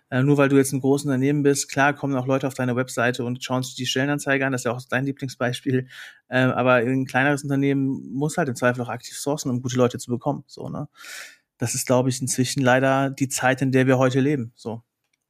äh, 0.10 0.24
nur 0.24 0.38
weil 0.38 0.50
du 0.50 0.58
jetzt 0.58 0.74
ein 0.74 0.80
großes 0.80 1.06
Unternehmen 1.06 1.44
bist, 1.44 1.70
klar 1.72 1.94
kommen 1.94 2.16
auch 2.16 2.28
Leute 2.28 2.48
auf 2.48 2.54
deine 2.54 2.76
Webseite 2.76 3.24
und 3.26 3.44
schauen 3.44 3.64
sich 3.64 3.76
die 3.76 3.86
Stellenanzeige 3.86 4.46
an, 4.46 4.52
das 4.52 4.62
ist 4.62 4.66
ja 4.66 4.72
auch 4.72 4.82
dein 4.90 5.06
Lieblingsbeispiel. 5.06 5.88
Äh, 6.30 6.40
aber 6.40 6.76
ein 6.76 7.06
kleineres 7.06 7.44
Unternehmen 7.44 8.14
muss 8.14 8.38
halt 8.38 8.50
im 8.50 8.56
Zweifel 8.56 8.82
auch 8.82 8.90
aktiv 8.90 9.18
sourcen, 9.18 9.52
um 9.52 9.62
gute 9.62 9.78
Leute 9.78 9.98
zu 9.98 10.12
bekommen. 10.12 10.44
So, 10.48 10.70
ne? 10.70 10.88
Das 11.58 11.76
ist, 11.76 11.86
glaube 11.86 12.10
ich, 12.10 12.22
inzwischen 12.22 12.62
leider 12.62 13.10
die 13.10 13.30
Zeit, 13.30 13.62
in 13.62 13.72
der 13.72 13.88
wir 13.88 13.98
heute 13.98 14.20
leben. 14.20 14.52
So. 14.56 14.84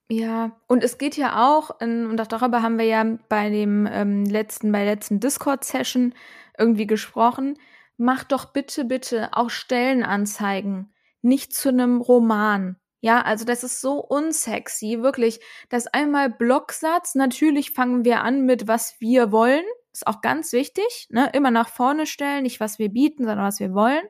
Ja, 0.09 0.51
und 0.67 0.83
es 0.83 0.97
geht 0.97 1.17
ja 1.17 1.47
auch, 1.47 1.79
und 1.79 2.19
auch 2.19 2.27
darüber 2.27 2.61
haben 2.61 2.77
wir 2.77 2.85
ja 2.85 3.17
bei 3.29 3.49
dem 3.49 3.87
ähm, 3.91 4.25
letzten, 4.25 4.71
bei 4.71 4.83
der 4.83 4.95
letzten 4.95 5.19
Discord-Session 5.19 6.13
irgendwie 6.57 6.87
gesprochen. 6.87 7.57
Macht 7.97 8.31
doch 8.31 8.45
bitte, 8.53 8.85
bitte 8.85 9.29
auch 9.33 9.49
Stellenanzeigen, 9.49 10.93
nicht 11.21 11.53
zu 11.53 11.69
einem 11.69 12.01
Roman. 12.01 12.77
Ja, 13.01 13.21
also 13.21 13.43
das 13.43 13.63
ist 13.63 13.81
so 13.81 13.99
unsexy, 13.99 15.01
wirklich. 15.01 15.41
Das 15.69 15.87
einmal 15.87 16.29
Blocksatz. 16.29 17.15
Natürlich 17.15 17.71
fangen 17.71 18.05
wir 18.05 18.21
an 18.21 18.45
mit 18.45 18.67
was 18.67 18.95
wir 18.99 19.31
wollen. 19.33 19.65
Ist 19.91 20.07
auch 20.07 20.21
ganz 20.21 20.53
wichtig, 20.53 21.07
ne? 21.09 21.29
Immer 21.33 21.51
nach 21.51 21.67
vorne 21.67 22.05
stellen, 22.05 22.43
nicht 22.43 22.61
was 22.61 22.79
wir 22.79 22.89
bieten, 22.89 23.25
sondern 23.25 23.45
was 23.45 23.59
wir 23.59 23.73
wollen. 23.73 24.03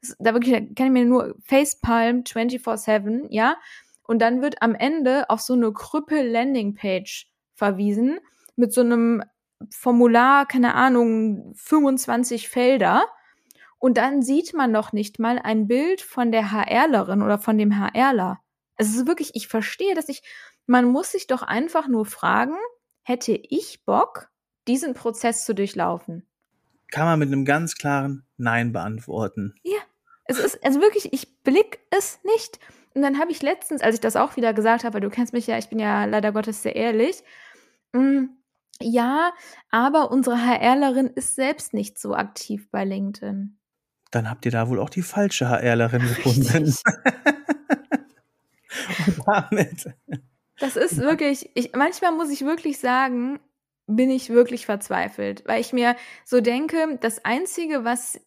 Das, 0.00 0.14
da 0.20 0.32
wirklich, 0.32 0.54
da 0.54 0.60
kann 0.60 0.86
ich 0.86 0.92
mir 0.92 1.04
nur 1.04 1.34
Facepalm 1.44 2.20
24-7, 2.20 3.26
ja. 3.30 3.56
Und 4.04 4.20
dann 4.20 4.42
wird 4.42 4.62
am 4.62 4.76
Ende 4.76 5.28
auf 5.28 5.40
so 5.40 5.54
eine 5.54 5.72
Krüppel-Landing-Page 5.72 7.26
verwiesen 7.54 8.20
mit 8.54 8.72
so 8.72 8.80
einem 8.80 9.24
Formular, 9.70 10.46
keine 10.46 10.74
Ahnung, 10.74 11.52
25 11.56 12.48
Felder. 12.48 13.04
Und 13.78 13.96
dann 13.96 14.22
sieht 14.22 14.54
man 14.54 14.72
noch 14.72 14.92
nicht 14.92 15.18
mal 15.18 15.38
ein 15.38 15.66
Bild 15.66 16.00
von 16.02 16.32
der 16.32 16.52
HRlerin 16.52 17.22
oder 17.22 17.38
von 17.38 17.58
dem 17.58 17.78
HRler. 17.78 18.40
Es 18.76 18.94
ist 18.94 19.06
wirklich, 19.06 19.34
ich 19.34 19.48
verstehe 19.48 19.94
dass 19.94 20.08
ich, 20.08 20.22
man 20.66 20.84
muss 20.86 21.12
sich 21.12 21.26
doch 21.26 21.42
einfach 21.42 21.88
nur 21.88 22.06
fragen, 22.06 22.54
hätte 23.02 23.32
ich 23.32 23.84
Bock, 23.84 24.30
diesen 24.68 24.94
Prozess 24.94 25.44
zu 25.44 25.54
durchlaufen? 25.54 26.26
Kann 26.90 27.06
man 27.06 27.18
mit 27.18 27.28
einem 27.28 27.44
ganz 27.44 27.76
klaren 27.76 28.24
Nein 28.36 28.72
beantworten. 28.72 29.54
Ja, 29.62 29.78
es 30.24 30.38
ist, 30.38 30.64
also 30.64 30.80
wirklich, 30.80 31.12
ich 31.12 31.42
blick 31.42 31.80
es 31.90 32.20
nicht. 32.24 32.58
Und 32.94 33.02
dann 33.02 33.18
habe 33.18 33.30
ich 33.30 33.42
letztens, 33.42 33.82
als 33.82 33.94
ich 33.94 34.00
das 34.00 34.16
auch 34.16 34.36
wieder 34.36 34.52
gesagt 34.52 34.84
habe, 34.84 34.94
weil 34.94 35.00
du 35.00 35.10
kennst 35.10 35.32
mich 35.32 35.46
ja, 35.46 35.58
ich 35.58 35.68
bin 35.68 35.78
ja 35.78 36.04
leider 36.04 36.32
Gottes 36.32 36.62
sehr 36.62 36.76
ehrlich, 36.76 37.22
mh, 37.92 38.02
mm, 38.02 38.36
ja, 38.82 39.32
aber 39.70 40.10
unsere 40.10 40.36
HRlerin 40.36 41.08
ist 41.08 41.34
selbst 41.34 41.74
nicht 41.74 41.98
so 41.98 42.14
aktiv 42.14 42.70
bei 42.70 42.84
LinkedIn. 42.84 43.58
Dann 44.10 44.28
habt 44.28 44.44
ihr 44.44 44.52
da 44.52 44.68
wohl 44.68 44.80
auch 44.80 44.90
die 44.90 45.02
falsche 45.02 45.48
HRlerin 45.48 46.02
gefunden. 46.08 46.74
Und 49.06 49.26
damit. 49.26 49.86
Das 50.58 50.76
ist 50.76 50.98
wirklich, 50.98 51.50
ich, 51.54 51.72
manchmal 51.74 52.12
muss 52.12 52.30
ich 52.30 52.42
wirklich 52.42 52.78
sagen, 52.78 53.40
bin 53.86 54.10
ich 54.10 54.30
wirklich 54.30 54.66
verzweifelt, 54.66 55.42
weil 55.46 55.60
ich 55.60 55.72
mir 55.72 55.96
so 56.24 56.40
denke, 56.40 56.98
das 57.00 57.24
Einzige, 57.24 57.84
was 57.84 58.20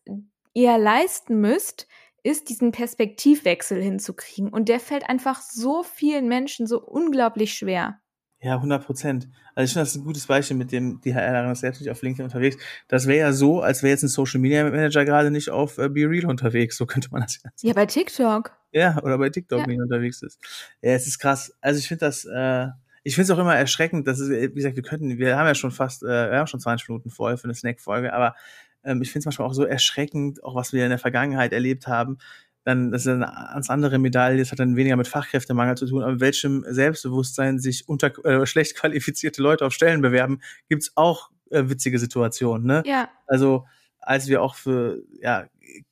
ihr 0.53 0.77
leisten 0.77 1.39
müsst, 1.39 1.87
ist, 2.23 2.49
diesen 2.49 2.71
Perspektivwechsel 2.71 3.81
hinzukriegen. 3.81 4.49
Und 4.51 4.69
der 4.69 4.79
fällt 4.79 5.09
einfach 5.09 5.41
so 5.41 5.83
vielen 5.83 6.27
Menschen 6.27 6.67
so 6.67 6.81
unglaublich 6.81 7.53
schwer. 7.53 7.99
Ja, 8.43 8.56
100 8.56 8.86
Prozent. 8.86 9.29
Also 9.56 9.65
ich 9.65 9.71
finde, 9.71 9.84
das 9.84 9.91
ist 9.91 10.01
ein 10.01 10.03
gutes 10.03 10.27
Beispiel 10.27 10.58
mit 10.58 10.73
dem 10.73 10.99
DHR 10.99 11.49
ist 11.49 11.62
selbst 11.62 11.79
nicht 11.79 11.89
auf 11.89 12.01
LinkedIn 12.01 12.25
unterwegs. 12.25 12.58
Das 12.89 13.08
wäre 13.08 13.19
ja 13.19 13.32
so, 13.32 13.62
als 13.62 13.84
wäre 13.84 13.91
jetzt 13.91 14.03
ein 14.03 14.10
Social 14.10 14.41
Media 14.41 14.65
Manager 14.65 15.06
gerade 15.06 15.32
nicht 15.32 15.49
auf 15.49 15.77
äh, 15.77 15.88
Be 15.88 16.10
Real 16.10 16.25
unterwegs. 16.25 16.75
So 16.75 16.86
könnte 16.86 17.08
man 17.12 17.21
das 17.21 17.36
ja 17.36 17.43
sagen. 17.43 17.53
Ja, 17.62 17.73
bei 17.73 17.86
TikTok. 17.86 18.51
Ja, 18.73 19.01
oder 19.01 19.17
bei 19.17 19.29
TikTok, 19.29 19.60
ja. 19.60 19.67
wenn 19.67 19.79
er 19.79 19.84
unterwegs 19.84 20.21
ist. 20.21 20.39
Ja, 20.82 20.91
es 20.91 21.08
ist 21.08 21.19
krass. 21.19 21.56
Also 21.62 21.79
ich 21.79 21.88
finde 21.88 22.06
das, 22.06 22.25
äh, 22.25 22.67
ich 23.03 23.15
finde 23.15 23.32
es 23.32 23.38
auch 23.38 23.39
immer 23.39 23.56
erschreckend, 23.56 24.08
dass 24.08 24.19
es, 24.19 24.29
wie 24.29 24.53
gesagt, 24.53 24.75
wir 24.75 24.84
könnten, 24.84 25.17
wir 25.17 25.38
haben 25.38 25.47
ja 25.47 25.56
schon 25.56 25.71
fast, 25.71 26.03
äh, 26.03 26.32
wir 26.32 26.38
haben 26.38 26.47
schon 26.47 26.60
20 26.60 26.89
Minuten 26.89 27.12
voll 27.12 27.38
für 27.38 27.45
eine 27.45 27.56
Snack-Folge, 27.56 28.12
aber 28.12 28.36
ähm, 28.84 29.01
ich 29.01 29.12
finde 29.12 29.19
es 29.19 29.25
manchmal 29.25 29.47
auch 29.47 29.53
so 29.53 29.63
erschreckend, 29.63 30.43
auch 30.43 30.56
was 30.56 30.73
wir 30.73 30.84
in 30.84 30.89
der 30.89 30.99
Vergangenheit 30.99 31.53
erlebt 31.53 31.88
haben. 31.88 32.17
Dann, 32.63 32.91
das 32.91 33.02
ist 33.02 33.10
eine 33.10 33.26
ganz 33.26 33.69
andere 33.69 33.99
Medaille, 33.99 34.39
das 34.39 34.52
hat 34.52 34.60
dann 34.60 34.76
weniger 34.76 34.95
mit 34.95 35.08
Fachkräftemangel 35.08 35.76
zu 35.76 35.86
tun, 35.86 36.02
aber 36.02 36.19
welchem 36.19 36.63
Selbstbewusstsein 36.67 37.60
sich 37.60 37.88
unter 37.89 38.13
äh, 38.26 38.45
schlecht 38.45 38.76
qualifizierte 38.78 39.41
Leute 39.41 39.65
auf 39.65 39.73
Stellen 39.73 40.02
bewerben, 40.02 40.41
gibt's 40.69 40.91
auch 40.95 41.30
äh, 41.52 41.63
witzige 41.67 41.99
Situationen. 41.99 42.65
Ne? 42.65 42.84
Ja. 42.86 43.10
Also 43.28 43.65
als 43.99 44.28
wir 44.28 44.41
auch 44.41 44.56
für, 44.56 45.02
ja, 45.21 45.47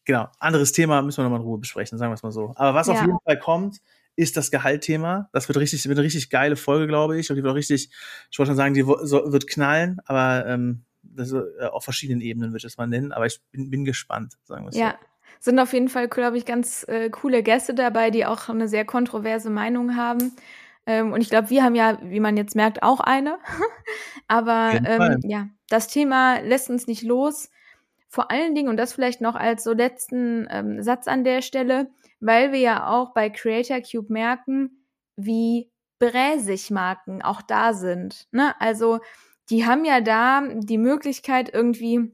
genau, 0.06 0.28
anderes 0.40 0.72
Thema 0.72 1.02
müssen 1.02 1.20
wir 1.20 1.24
nochmal 1.24 1.40
in 1.40 1.46
Ruhe 1.46 1.60
besprechen, 1.60 1.98
sagen 1.98 2.12
wir 2.12 2.16
es 2.16 2.24
mal 2.24 2.32
so. 2.32 2.54
Aber 2.56 2.74
was 2.74 2.88
ja. 2.88 2.94
auf 2.94 3.02
jeden 3.02 3.18
Fall 3.26 3.40
kommt, 3.40 3.82
ist 4.16 4.38
das 4.38 4.52
Gehaltthema. 4.52 5.30
Das 5.34 5.48
wird 5.48 5.58
richtig, 5.58 5.86
wird 5.88 5.98
eine 5.98 6.06
richtig 6.06 6.30
geile 6.30 6.56
Folge, 6.56 6.88
glaube 6.88 7.18
ich. 7.18 7.30
Und 7.30 7.38
die 7.38 7.44
wird 7.44 7.52
auch 7.52 7.56
richtig, 7.56 7.90
ich 8.30 8.40
wollte 8.40 8.50
schon 8.50 8.58
sagen, 8.58 8.74
die 8.74 8.86
wird 8.86 9.48
knallen, 9.48 10.00
aber 10.06 10.46
ähm, 10.48 10.84
das, 11.15 11.32
äh, 11.32 11.65
auf 11.71 11.84
verschiedenen 11.84 12.21
Ebenen 12.21 12.52
würde 12.52 12.60
ich 12.60 12.65
es 12.65 12.78
mal 12.78 12.88
nennen, 12.88 13.12
aber 13.12 13.26
ich 13.26 13.39
bin, 13.52 13.69
bin 13.69 13.86
gespannt, 13.86 14.38
sagen 14.43 14.65
wir 14.65 14.69
es 14.69 14.78
ja. 14.78 14.91
so. 14.91 15.08
Sind 15.39 15.60
auf 15.60 15.74
jeden 15.74 15.89
Fall, 15.89 16.08
glaube 16.08 16.38
ich, 16.38 16.45
ganz 16.45 16.86
äh, 16.88 17.10
coole 17.10 17.41
Gäste 17.41 17.74
dabei, 17.74 18.12
die 18.12 18.26
auch 18.26 18.47
eine 18.50 18.67
sehr 18.67 18.86
kontroverse 18.86 19.50
Meinung 19.50 19.95
haben. 19.95 20.34
Ähm, 20.86 21.13
und 21.13 21.21
ich 21.21 21.30
glaube, 21.30 21.50
wir 21.50 21.63
haben 21.63 21.76
ja, 21.76 21.97
wie 22.04 22.19
man 22.19 22.38
jetzt 22.38 22.56
merkt, 22.56 22.84
auch 22.84 23.00
eine. 23.00 23.38
aber 24.28 24.74
ähm, 24.86 25.19
ja, 25.24 25.47
das 25.69 25.88
Thema 25.88 26.39
lässt 26.39 26.69
uns 26.69 26.88
nicht 26.88 27.04
los. 27.04 27.50
Vor 28.08 28.30
allen 28.30 28.56
Dingen, 28.56 28.69
und 28.69 28.78
das 28.78 28.93
vielleicht 28.93 29.21
noch 29.21 29.36
als 29.36 29.63
so 29.63 29.74
letzten 29.74 30.47
ähm, 30.52 30.84
Satz 30.84 31.08
an 31.08 31.24
der 31.24 31.41
Stelle, 31.41 31.89
weil 32.19 32.52
wir 32.52 32.60
ja 32.60 32.88
auch 32.88 33.13
bei 33.13 33.30
Creator 33.30 33.80
Cube 33.82 34.12
merken, 34.12 34.86
wie 35.15 35.71
bräsig 35.97 36.71
Marken 36.71 37.21
auch 37.21 37.41
da 37.41 37.74
sind. 37.74 38.28
Ne? 38.32 38.54
Also 38.60 39.00
die 39.52 39.66
haben 39.66 39.86
ja 39.86 40.02
da 40.02 40.42
die 40.48 40.78
Möglichkeit, 40.78 41.54
irgendwie 41.54 42.14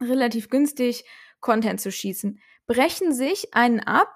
relativ 0.00 0.50
günstig 0.50 1.04
Content 1.40 1.80
zu 1.80 1.90
schießen, 1.90 2.38
brechen 2.66 3.12
sich 3.12 3.54
einen 3.54 3.80
ab, 3.80 4.08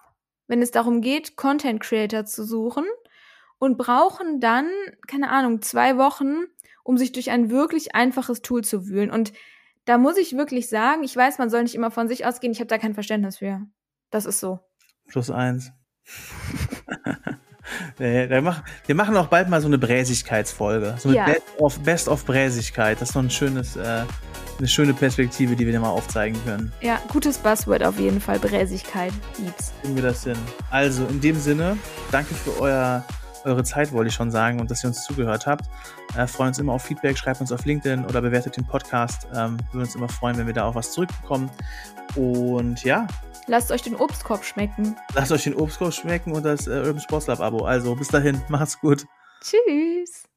wenn 0.46 0.60
es 0.60 0.70
darum 0.70 1.00
geht, 1.00 1.36
Content 1.36 1.80
Creator 1.80 2.26
zu 2.26 2.44
suchen 2.44 2.84
und 3.58 3.78
brauchen 3.78 4.40
dann, 4.40 4.68
keine 5.06 5.30
Ahnung, 5.30 5.62
zwei 5.62 5.96
Wochen, 5.96 6.44
um 6.82 6.98
sich 6.98 7.12
durch 7.12 7.30
ein 7.30 7.50
wirklich 7.50 7.94
einfaches 7.94 8.42
Tool 8.42 8.62
zu 8.62 8.88
wühlen. 8.88 9.10
Und 9.10 9.32
da 9.84 9.96
muss 9.96 10.18
ich 10.18 10.36
wirklich 10.36 10.68
sagen, 10.68 11.02
ich 11.02 11.16
weiß, 11.16 11.38
man 11.38 11.50
soll 11.50 11.62
nicht 11.62 11.74
immer 11.74 11.90
von 11.90 12.08
sich 12.08 12.26
ausgehen, 12.26 12.52
ich 12.52 12.60
habe 12.60 12.68
da 12.68 12.78
kein 12.78 12.94
Verständnis 12.94 13.38
für. 13.38 13.66
Das 14.10 14.26
ist 14.26 14.40
so. 14.40 14.60
Plus 15.08 15.30
eins. 15.30 15.72
wir, 18.00 18.42
machen, 18.42 18.62
wir 18.86 18.94
machen 18.94 19.16
auch 19.16 19.26
bald 19.26 19.48
mal 19.48 19.60
so 19.60 19.66
eine 19.66 19.78
Bräsigkeitsfolge. 19.78 20.96
So 20.98 21.12
ja. 21.12 21.26
Best 21.26 21.42
of, 21.58 21.78
Best 21.80 22.08
of 22.08 22.24
Bräsigkeit. 22.24 23.00
Das 23.00 23.10
ist 23.10 23.14
so 23.14 23.20
ein 23.20 23.30
schönes, 23.30 23.76
äh, 23.76 24.04
eine 24.58 24.68
schöne 24.68 24.94
Perspektive, 24.94 25.54
die 25.54 25.66
wir 25.66 25.72
dir 25.72 25.80
mal 25.80 25.90
aufzeigen 25.90 26.38
können. 26.44 26.72
Ja, 26.80 26.98
gutes 27.08 27.38
Buzzword 27.38 27.84
auf 27.84 27.98
jeden 27.98 28.20
Fall. 28.20 28.38
Bräsigkeit. 28.38 29.12
Lieb's. 29.38 29.72
Kriegen 29.82 29.96
wir 29.96 30.02
das 30.02 30.24
hin. 30.24 30.36
Also, 30.70 31.06
in 31.06 31.20
dem 31.20 31.38
Sinne, 31.38 31.76
danke 32.10 32.34
für 32.34 32.60
euer 32.60 33.04
eure 33.44 33.64
Zeit, 33.64 33.92
wollte 33.92 34.08
ich 34.08 34.14
schon 34.14 34.30
sagen, 34.30 34.60
und 34.60 34.70
dass 34.70 34.84
ihr 34.84 34.88
uns 34.88 35.02
zugehört 35.02 35.46
habt. 35.46 35.64
Äh, 36.14 36.26
freuen 36.26 36.48
uns 36.48 36.58
immer 36.58 36.72
auf 36.72 36.82
Feedback, 36.82 37.16
schreibt 37.16 37.40
uns 37.40 37.52
auf 37.52 37.64
LinkedIn 37.64 38.04
oder 38.04 38.20
bewertet 38.20 38.56
den 38.56 38.66
Podcast. 38.66 39.26
Ähm, 39.34 39.56
würden 39.72 39.84
uns 39.84 39.94
immer 39.94 40.08
freuen, 40.08 40.36
wenn 40.36 40.46
wir 40.46 40.54
da 40.54 40.64
auch 40.64 40.74
was 40.74 40.92
zurückbekommen. 40.92 41.50
Und 42.16 42.84
ja. 42.84 43.06
Lasst 43.46 43.70
euch 43.72 43.82
den 43.82 43.96
Obstkorb 43.96 44.44
schmecken. 44.44 44.96
Lasst 45.14 45.32
euch 45.32 45.44
den 45.44 45.54
Obstkorb 45.54 45.92
schmecken 45.92 46.32
und 46.32 46.44
das 46.44 46.66
äh, 46.66 46.70
Urban 46.70 47.00
Sports 47.00 47.26
Lab 47.26 47.40
Abo. 47.40 47.64
Also 47.64 47.94
bis 47.94 48.08
dahin, 48.08 48.40
macht's 48.48 48.78
gut. 48.80 49.06
Tschüss. 49.42 50.29